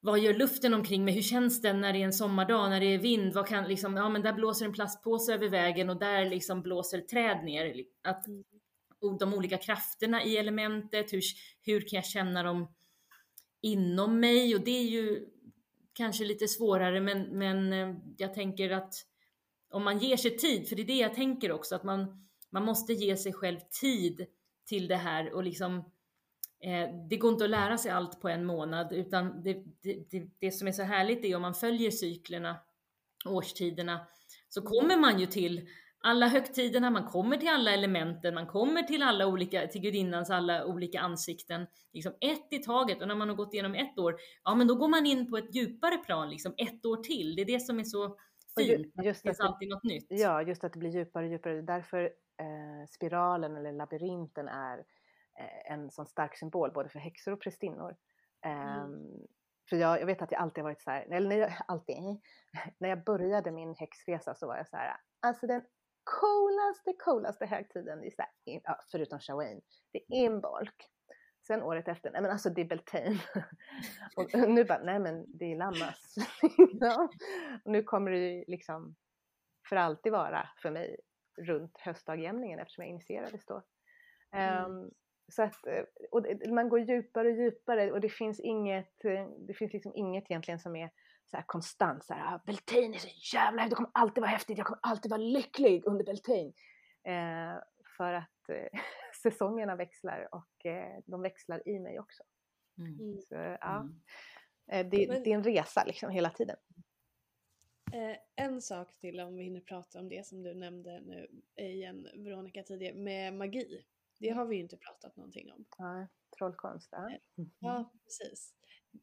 [0.00, 1.14] vad gör luften omkring mig?
[1.14, 3.34] Hur känns den när det är en sommardag, när det är vind?
[3.34, 7.00] Vad kan liksom, ja men där blåser en plastpåse över vägen och där liksom blåser
[7.00, 7.84] träd ner.
[8.02, 8.24] Att,
[9.18, 11.22] de olika krafterna i elementet, hur,
[11.62, 12.74] hur kan jag känna dem
[13.62, 14.54] inom mig?
[14.54, 15.26] Och det är ju
[15.92, 18.94] kanske lite svårare men, men eh, jag tänker att
[19.74, 22.64] om man ger sig tid, för det är det jag tänker också, att man, man
[22.64, 24.26] måste ge sig själv tid
[24.68, 25.76] till det här och liksom
[26.64, 30.30] eh, det går inte att lära sig allt på en månad utan det, det, det,
[30.38, 32.56] det som är så härligt är om man följer cyklerna,
[33.26, 34.06] årstiderna,
[34.48, 35.68] så kommer man ju till
[36.00, 40.66] alla högtiderna, man kommer till alla elementen, man kommer till alla olika, till gudinnans alla
[40.66, 44.54] olika ansikten, liksom ett i taget och när man har gått igenom ett år, ja
[44.54, 47.36] men då går man in på ett djupare plan, liksom ett år till.
[47.36, 48.16] Det är det som är så
[48.56, 48.92] fint.
[49.04, 50.06] Just det finns alltid något nytt.
[50.08, 51.62] Ja, just att det blir djupare och djupare.
[51.62, 52.04] Därför
[52.40, 54.78] eh, spiralen eller labyrinten är
[55.38, 57.96] eh, en sån stark symbol både för häxor och prästinnor.
[58.44, 58.84] Eh, mm.
[58.84, 59.26] Ehm,
[59.68, 61.96] för jag, jag, vet att jag alltid varit så här, eller när jag, alltid,
[62.78, 65.62] när jag började min häxresa så var jag så här, alltså den
[66.04, 69.60] coolaste, coolaste högtiden, är så här, förutom Shawain,
[69.92, 70.74] det är Imbolc.
[71.46, 73.18] Sen året efter, nej men alltså det är Beltane.
[74.16, 76.14] och nu bara, nej men det är Lammas.
[77.64, 78.94] och nu kommer det liksom
[79.68, 80.96] för alltid vara för mig
[81.36, 83.62] runt höstdagjämningen eftersom jag initierades då.
[84.32, 84.64] Mm.
[84.64, 84.90] Um,
[85.28, 89.54] så att, eh, och man går djupare och djupare och det finns inget, eh, det
[89.54, 90.90] finns liksom inget egentligen som är
[91.24, 94.30] så här konstant så här, ah, Beltane är så jävla häftigt, det kommer alltid vara
[94.30, 96.52] häftigt, jag kommer alltid vara lycklig under Beltane.
[97.04, 97.60] Eh,
[97.96, 98.80] för att eh,
[99.24, 102.22] säsongerna växlar och eh, de växlar i mig också.
[102.78, 103.00] Mm.
[103.00, 103.22] mm.
[103.22, 103.80] Så, ja.
[103.80, 104.00] Mm.
[104.66, 106.56] Eh, det, Men, det, är en resa liksom hela tiden.
[107.92, 112.08] Eh, en sak till om vi hinner prata om det som du nämnde nu igen
[112.14, 113.84] Veronica tidigare med magi.
[114.18, 114.38] Det mm.
[114.38, 115.64] har vi ju inte pratat någonting om.
[115.78, 116.06] Ja,
[116.38, 116.88] trollkonst.
[116.92, 117.50] Ja, mm.
[117.58, 118.54] ja precis.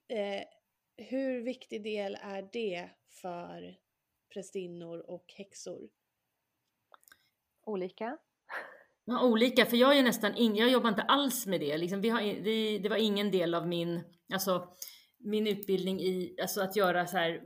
[0.07, 0.43] Eh,
[0.97, 3.79] hur viktig del är det för
[4.33, 5.89] prästinnor och häxor?
[7.61, 8.17] Olika.
[9.11, 11.77] Ja, olika, för jag är nästan in, jag jobbar inte alls med det.
[11.77, 14.03] Liksom, vi har, det, det var ingen del av min,
[14.33, 14.67] alltså,
[15.19, 17.41] min utbildning i alltså att göra så här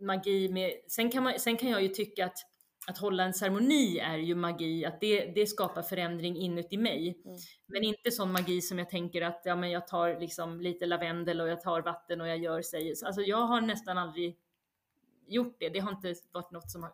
[0.00, 2.38] magi med, sen kan, man, sen kan jag ju tycka att
[2.86, 7.22] att hålla en ceremoni är ju magi, att det, det skapar förändring inuti mig.
[7.24, 7.36] Mm.
[7.66, 11.40] Men inte sån magi som jag tänker att ja, men jag tar liksom lite lavendel
[11.40, 12.94] och jag tar vatten och jag gör sig.
[13.04, 14.38] Alltså jag har nästan aldrig
[15.26, 15.68] gjort det.
[15.68, 16.90] Det har inte varit något som har,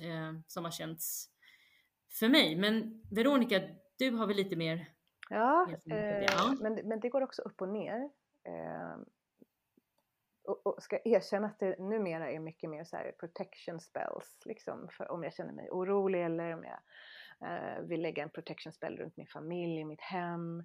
[0.00, 1.28] eh, som har känts
[2.10, 2.56] för mig.
[2.56, 3.60] Men Veronica,
[3.98, 4.88] du har väl lite mer?
[5.30, 6.56] Ja, eh, ja.
[6.60, 8.10] Men, men det går också upp och ner.
[8.44, 8.96] Eh,
[10.44, 14.88] och, och, ska erkänna att det numera är mycket mer så här protection spells, liksom,
[15.08, 16.80] om jag känner mig orolig eller om jag
[17.50, 20.60] eh, vill lägga en protection spell runt min familj, mitt hem,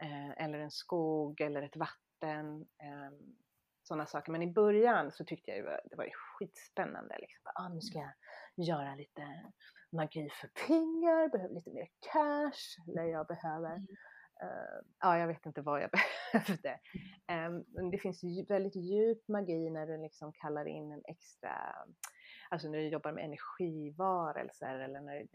[0.00, 2.60] eh, eller en skog eller ett vatten.
[2.60, 3.10] Eh,
[3.82, 4.32] sådana saker.
[4.32, 7.16] Men i början så tyckte jag var, det var skitspännande.
[7.20, 7.52] Liksom.
[7.54, 8.12] Ah, nu ska jag
[8.66, 9.22] göra lite
[9.92, 13.86] magi för pengar, behöver lite mer cash, eller jag behöver mm.
[14.42, 15.90] Uh, ja, jag vet inte vad jag
[16.32, 16.80] behövde.
[17.32, 21.74] Um, men det finns väldigt djup magi när du liksom kallar in en extra,
[22.50, 25.26] alltså när du jobbar med energivarelser eller när,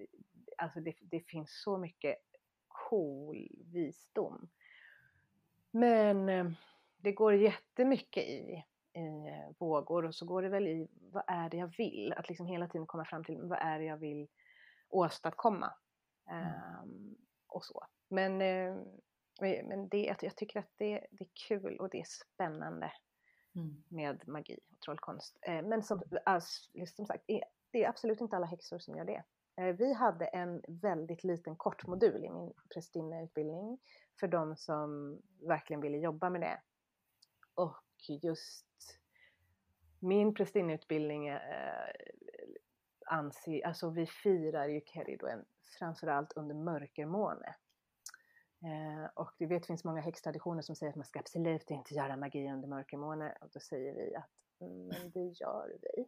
[0.58, 2.16] alltså det, det finns så mycket
[2.68, 4.50] cool visdom.
[5.72, 6.56] Men um,
[6.98, 9.08] det går jättemycket i, i
[9.60, 12.14] vågor och så går det väl i vad är det jag vill?
[12.14, 14.28] Att liksom hela tiden komma fram till vad är det jag vill
[14.90, 15.74] åstadkomma.
[16.30, 17.16] Um,
[17.48, 17.86] och så.
[18.10, 18.76] Men, eh,
[19.42, 22.92] men det, jag tycker att det, det är kul och det är spännande
[23.56, 23.84] mm.
[23.88, 25.38] med magi och trollkonst.
[25.42, 27.24] Eh, men som, alltså, som sagt,
[27.72, 29.24] det är absolut inte alla häxor som gör det.
[29.58, 33.80] Eh, vi hade en väldigt liten kort modul i min prästinneutbildning
[34.20, 36.62] för de som verkligen ville jobba med det.
[37.54, 37.84] Och
[38.22, 38.66] just
[40.00, 41.30] min prästinneutbildning
[43.06, 45.46] anser, alltså vi firar ju Keridoen
[45.80, 47.56] framförallt under mörkermåne.
[48.66, 51.94] Eh, och vi vet det finns många häxtraditioner som säger att man ska absolut inte
[51.94, 53.38] göra magi under mörkermåne.
[53.42, 54.30] Och då säger vi att
[54.62, 56.06] mm, men det gör vi.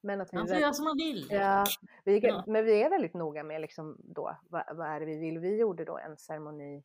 [0.00, 1.26] Men att vi man får göra som man vill.
[1.30, 1.64] Ja,
[2.04, 2.44] vi, ja.
[2.46, 5.38] men vi är väldigt noga med liksom då, vad, vad, är det vi vill.
[5.38, 6.84] Vi gjorde då en ceremoni,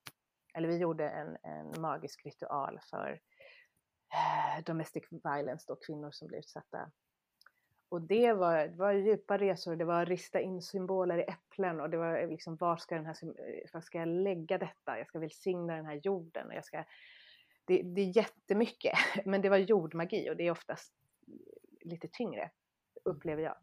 [0.54, 3.20] eller vi gjorde en, en magisk ritual för
[4.14, 6.92] eh, domestic violence, då kvinnor som blev utsatta
[7.90, 11.82] och det var, det var djupa resor, det var att rista in symboler i äpplen
[11.82, 13.16] och det var liksom var ska, den här,
[13.74, 14.98] var ska jag lägga detta?
[14.98, 16.86] Jag ska välsigna den här jorden och jag ska...
[17.66, 20.94] Det, det är jättemycket, men det var jordmagi och det är oftast
[21.82, 22.52] lite tyngre,
[23.04, 23.56] upplever jag.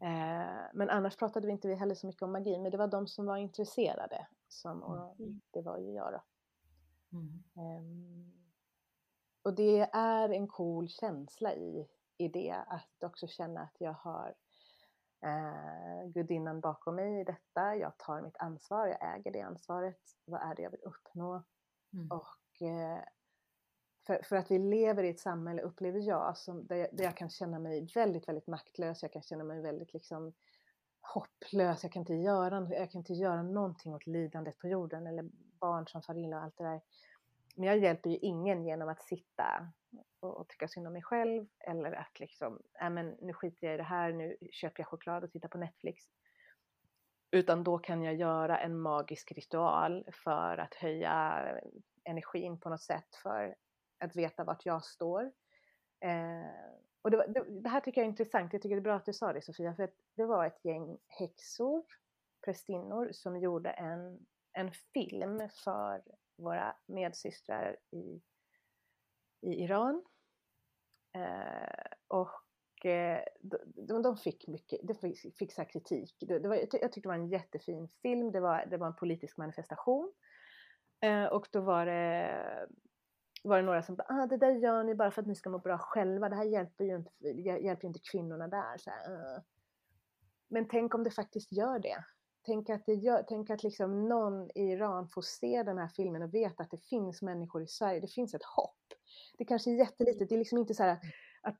[0.00, 3.06] Eh, men annars pratade vi inte heller så mycket om magi, men det var de
[3.06, 4.26] som var intresserade.
[4.48, 5.40] Som, och mm.
[5.50, 6.22] det var ju jag då.
[7.18, 7.42] Mm.
[7.54, 8.32] Um,
[9.42, 14.34] och det är en cool känsla i i det, att också känna att jag har
[15.24, 17.76] eh, gudinnan bakom mig i detta.
[17.76, 20.00] Jag tar mitt ansvar, jag äger det ansvaret.
[20.24, 21.42] Vad är det jag vill uppnå?
[21.92, 22.10] Mm.
[22.10, 23.04] Och eh,
[24.06, 27.16] för, för, att vi lever i ett samhälle, upplever jag, som, där, jag, där jag
[27.16, 29.02] kan känna mig väldigt, väldigt maktlös.
[29.02, 30.32] Jag kan känna mig väldigt liksom
[31.14, 31.82] hopplös.
[31.82, 35.86] Jag kan inte göra, jag kan inte göra någonting åt lidandet på jorden eller barn
[35.86, 36.80] som far illa och allt det där.
[37.54, 39.72] Men jag hjälper ju ingen genom att sitta
[40.20, 43.74] och, och tycka synd om mig själv eller att liksom, äh, men nu skiter jag
[43.74, 46.04] i det här, nu köper jag choklad och tittar på Netflix.
[47.30, 51.44] Utan då kan jag göra en magisk ritual för att höja
[52.04, 53.54] energin på något sätt, för
[53.98, 55.32] att veta vart jag står.
[56.00, 58.90] Eh, och det, var, det, det, här tycker jag är intressant, jag tycker det är
[58.90, 61.84] bra att du sa det Sofia, för att det var ett gäng häxor,
[62.44, 66.02] prästinnor, som gjorde en, en film för
[66.36, 68.20] våra medsystrar i,
[69.40, 70.04] i Iran.
[71.14, 73.20] Eh, och eh,
[73.64, 76.16] de, de, fick mycket, de fick, fick så kritik.
[76.20, 78.96] Det, det var, jag tyckte det var en jättefin film, det var, det var en
[78.96, 80.12] politisk manifestation.
[81.00, 82.68] Eh, och då var det,
[83.42, 85.50] var det några som bara, ah, det där gör ni bara för att ni ska
[85.50, 87.28] må bra själva, det här hjälper ju inte,
[87.64, 88.78] hjälper inte kvinnorna där.
[88.78, 89.42] Så här, uh.
[90.48, 92.04] Men tänk om det faktiskt gör det.
[92.46, 96.22] Tänk att, det gör, tänk att liksom någon i Iran får se den här filmen
[96.22, 98.76] och vet att det finns människor i Sverige, det finns ett hopp.
[99.38, 100.98] Det kanske är jättelitet, det är liksom inte så här
[101.42, 101.56] att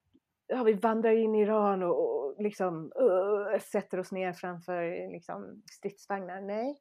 [0.47, 5.63] ja, vi vandrar in i Iran och, och liksom uh, sätter oss ner framför liksom,
[5.71, 6.41] stridsvagnar.
[6.41, 6.81] Nej,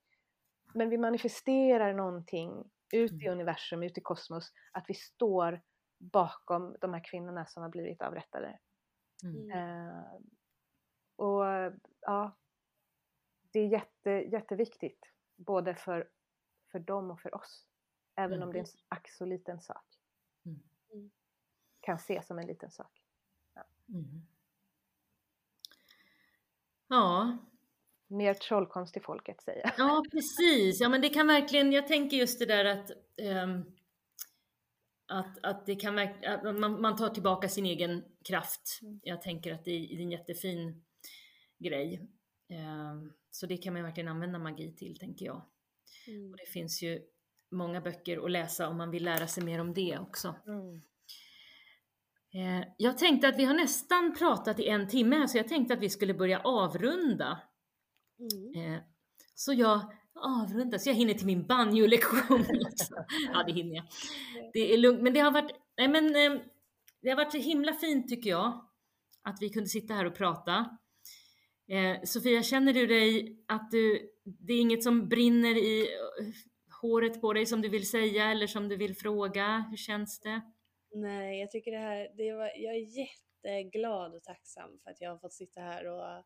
[0.74, 3.34] men vi manifesterar någonting ut i mm.
[3.34, 5.62] universum, ut i kosmos, att vi står
[6.00, 8.60] bakom de här kvinnorna som har blivit avrättade.
[9.24, 9.52] Mm.
[9.52, 10.04] Uh,
[11.16, 11.44] och
[12.02, 12.38] ja,
[13.54, 16.10] det är jätte, jätteviktigt, både för,
[16.72, 17.66] för dem och för oss.
[18.16, 18.48] Även mm.
[18.48, 19.86] om det är en ack så liten sak.
[20.46, 20.60] Mm.
[20.94, 21.12] mm.
[21.80, 23.02] Kan ses som en liten sak.
[23.54, 23.64] Ja.
[23.90, 24.26] Mm.
[26.88, 27.38] ja.
[28.08, 29.74] Mer trollkonst i folket säger jag.
[29.78, 30.82] Ja, precis.
[30.82, 32.92] Ja, men det kan verkligen, jag tänker just det där att
[33.46, 33.76] um,
[35.08, 38.80] att, att det kan att man, man tar tillbaka sin egen kraft.
[38.82, 39.00] Mm.
[39.04, 40.84] Jag tänker att det är, det är en jättefin
[41.60, 42.08] grej.
[42.50, 45.46] Um, så det kan man verkligen använda magi till, tänker jag.
[46.08, 46.32] Mm.
[46.32, 47.02] Och det finns ju
[47.52, 50.36] många böcker att läsa om man vill lära sig mer om det också.
[50.48, 50.82] Mm.
[52.36, 55.80] Eh, jag tänkte att vi har nästan pratat i en timme, så jag tänkte att
[55.80, 57.40] vi skulle börja avrunda.
[58.20, 58.74] Mm.
[58.74, 58.82] Eh,
[59.36, 62.46] så jag avrundar, så jag hinner till min banjolektion
[63.34, 63.86] ja, det hinner jag.
[64.54, 66.14] Det är lugnt, men det har varit, nej men,
[67.02, 68.70] det har varit så himla fint tycker jag,
[69.24, 70.78] att vi kunde sitta här och prata.
[71.68, 76.26] Eh, Sofia, känner du dig att du, det är inget som brinner i eh,
[76.82, 79.66] håret på dig som du vill säga eller som du vill fråga?
[79.70, 80.42] Hur känns det?
[80.96, 85.10] Nej, jag tycker det här, det var, jag är jätteglad och tacksam för att jag
[85.10, 86.26] har fått sitta här och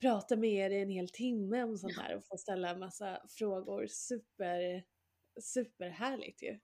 [0.00, 3.22] prata med er i en hel timme om sånt här och få ställa en massa
[3.38, 3.86] frågor.
[3.86, 4.84] Super,
[5.40, 6.60] superhärligt ju.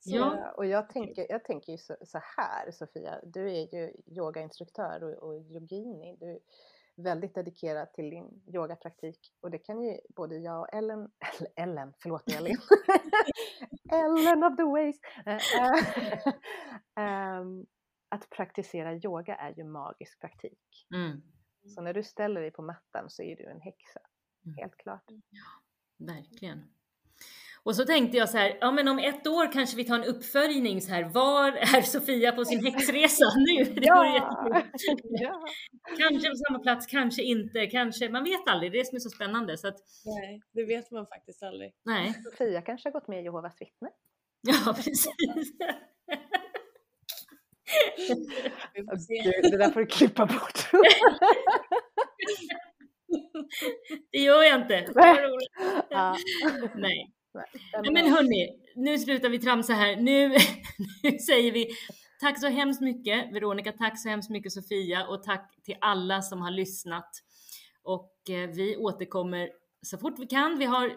[0.00, 3.92] Så, ja, och jag tänker, jag tänker ju så, så, här Sofia, du är ju
[4.06, 6.16] yogainstruktör och, och yogini.
[6.20, 6.40] Du,
[6.96, 11.10] väldigt dedikerad till din yogapraktik och det kan ju både jag och Ellen,
[11.56, 12.56] Ellen, förlåt Elin,
[13.92, 15.00] Ellen of the ways,
[16.96, 17.66] um,
[18.08, 20.86] att praktisera yoga är ju magisk praktik.
[20.94, 21.22] Mm.
[21.66, 24.00] Så när du ställer dig på mattan så är du en häxa,
[24.46, 24.56] mm.
[24.56, 25.04] helt klart.
[25.08, 26.73] Ja, verkligen.
[27.64, 30.04] Och så tänkte jag så här, ja men om ett år kanske vi tar en
[30.04, 33.64] uppföljning så här, var är Sofia på sin häxresa nu?
[33.74, 34.34] Det ja.
[34.54, 35.10] jättekul.
[35.10, 35.44] Ja.
[35.98, 39.00] Kanske på samma plats, kanske inte, kanske, man vet aldrig, det är det som är
[39.00, 39.58] så spännande.
[39.58, 39.76] Så att...
[40.04, 41.72] Nej, det vet man faktiskt aldrig.
[41.84, 42.14] Nej.
[42.24, 43.90] Sofia kanske har gått med i Jehovas vittnen.
[44.40, 45.06] Ja, precis.
[49.42, 50.70] det där får du klippa bort.
[54.12, 54.86] det gör jag inte.
[55.90, 56.16] Ja.
[56.74, 57.14] Nej.
[57.82, 59.96] Nej, men hörni, nu slutar vi tramsa här.
[59.96, 60.28] Nu,
[61.02, 61.68] nu säger vi
[62.20, 66.42] tack så hemskt mycket Veronica, tack så hemskt mycket Sofia och tack till alla som
[66.42, 67.10] har lyssnat.
[67.82, 69.50] Och eh, vi återkommer
[69.82, 70.58] så fort vi kan.
[70.58, 70.92] Vi har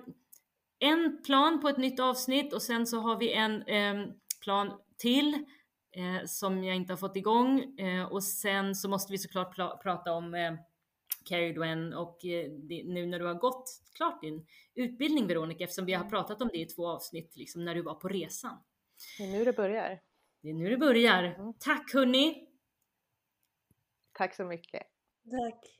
[0.79, 4.07] en plan på ett nytt avsnitt och sen så har vi en eh,
[4.43, 5.33] plan till
[5.95, 10.13] eh, som jag inte har fått igång eh, och sen så måste vi såklart prata
[10.13, 10.57] om
[11.27, 12.51] Carrie Dwen och eh,
[12.85, 16.11] nu när du har gått klart din utbildning Veronica, eftersom vi har mm.
[16.11, 18.57] pratat om det i två avsnitt, liksom när du var på resan.
[19.17, 19.99] Det är nu det börjar.
[20.41, 21.23] Det är nu det börjar.
[21.23, 21.53] Mm.
[21.59, 22.47] Tack hörni!
[24.13, 24.83] Tack så mycket.
[25.31, 25.77] Tack.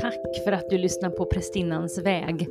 [0.00, 2.48] Tack för att du lyssnar på Prästinnans väg.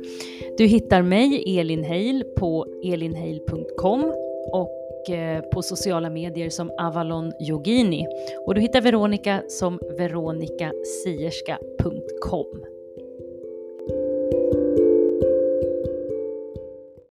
[0.58, 4.04] Du hittar mig, Elin Heil, på elinheil.com
[4.52, 8.06] och och eh, på sociala medier som Avalon Yogini.
[8.46, 12.71] Och du hittar Veronica som veronicasierska.com.